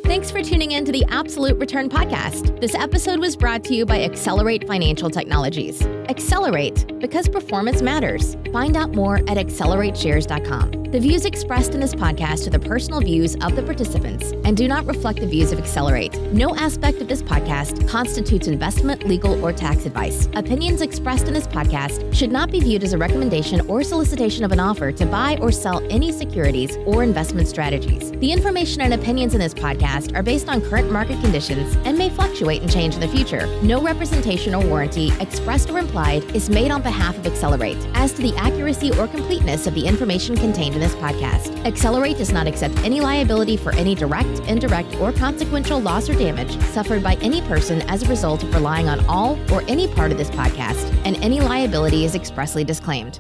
Thanks 0.04 0.30
for 0.30 0.40
tuning 0.40 0.70
in 0.70 0.84
to 0.84 0.92
the 0.92 1.04
Absolute 1.08 1.58
Return 1.58 1.88
Podcast. 1.88 2.60
This 2.60 2.74
episode 2.74 3.18
was 3.18 3.36
brought 3.36 3.64
to 3.64 3.74
you 3.74 3.84
by 3.84 4.02
Accelerate 4.02 4.66
Financial 4.66 5.10
Technologies. 5.10 5.82
Accelerate, 6.08 6.86
because 7.00 7.28
performance 7.28 7.82
matters. 7.82 8.36
Find 8.52 8.76
out 8.76 8.94
more 8.94 9.16
at 9.16 9.36
accelerateshares.com. 9.36 10.85
The 10.90 11.00
views 11.00 11.24
expressed 11.24 11.74
in 11.74 11.80
this 11.80 11.96
podcast 11.96 12.46
are 12.46 12.50
the 12.50 12.60
personal 12.60 13.00
views 13.00 13.34
of 13.42 13.56
the 13.56 13.62
participants 13.64 14.30
and 14.44 14.56
do 14.56 14.68
not 14.68 14.86
reflect 14.86 15.18
the 15.18 15.26
views 15.26 15.50
of 15.50 15.58
Accelerate. 15.58 16.14
No 16.32 16.54
aspect 16.54 17.00
of 17.00 17.08
this 17.08 17.24
podcast 17.24 17.88
constitutes 17.88 18.46
investment, 18.46 19.02
legal, 19.02 19.44
or 19.44 19.52
tax 19.52 19.84
advice. 19.84 20.28
Opinions 20.34 20.82
expressed 20.82 21.26
in 21.26 21.34
this 21.34 21.48
podcast 21.48 22.14
should 22.14 22.30
not 22.30 22.52
be 22.52 22.60
viewed 22.60 22.84
as 22.84 22.92
a 22.92 22.98
recommendation 22.98 23.68
or 23.68 23.82
solicitation 23.82 24.44
of 24.44 24.52
an 24.52 24.60
offer 24.60 24.92
to 24.92 25.04
buy 25.06 25.36
or 25.40 25.50
sell 25.50 25.84
any 25.90 26.12
securities 26.12 26.76
or 26.86 27.02
investment 27.02 27.48
strategies. 27.48 28.12
The 28.12 28.30
information 28.30 28.80
and 28.80 28.94
opinions 28.94 29.34
in 29.34 29.40
this 29.40 29.54
podcast 29.54 30.16
are 30.16 30.22
based 30.22 30.48
on 30.48 30.62
current 30.62 30.92
market 30.92 31.20
conditions 31.20 31.76
and 31.84 31.98
may 31.98 32.10
fluctuate 32.10 32.62
and 32.62 32.70
change 32.70 32.94
in 32.94 33.00
the 33.00 33.08
future. 33.08 33.48
No 33.60 33.82
representation 33.82 34.54
or 34.54 34.64
warranty, 34.64 35.10
expressed 35.18 35.68
or 35.68 35.78
implied, 35.78 36.22
is 36.36 36.48
made 36.48 36.70
on 36.70 36.80
behalf 36.80 37.18
of 37.18 37.26
Accelerate 37.26 37.84
as 37.94 38.12
to 38.12 38.22
the 38.22 38.36
accuracy 38.36 38.92
or 38.92 39.08
completeness 39.08 39.66
of 39.66 39.74
the 39.74 39.84
information 39.84 40.36
contained 40.36 40.75
in 40.76 40.80
this 40.80 40.94
podcast. 40.96 41.64
Accelerate 41.64 42.18
does 42.18 42.32
not 42.32 42.46
accept 42.46 42.76
any 42.84 43.00
liability 43.00 43.56
for 43.56 43.74
any 43.74 43.94
direct, 43.94 44.38
indirect, 44.40 44.94
or 44.96 45.10
consequential 45.10 45.80
loss 45.80 46.08
or 46.08 46.14
damage 46.14 46.60
suffered 46.66 47.02
by 47.02 47.14
any 47.16 47.40
person 47.42 47.82
as 47.82 48.02
a 48.02 48.08
result 48.08 48.44
of 48.44 48.54
relying 48.54 48.88
on 48.88 49.04
all 49.06 49.38
or 49.52 49.62
any 49.66 49.88
part 49.88 50.12
of 50.12 50.18
this 50.18 50.30
podcast, 50.30 50.94
and 51.04 51.16
any 51.24 51.40
liability 51.40 52.04
is 52.04 52.14
expressly 52.14 52.62
disclaimed. 52.62 53.18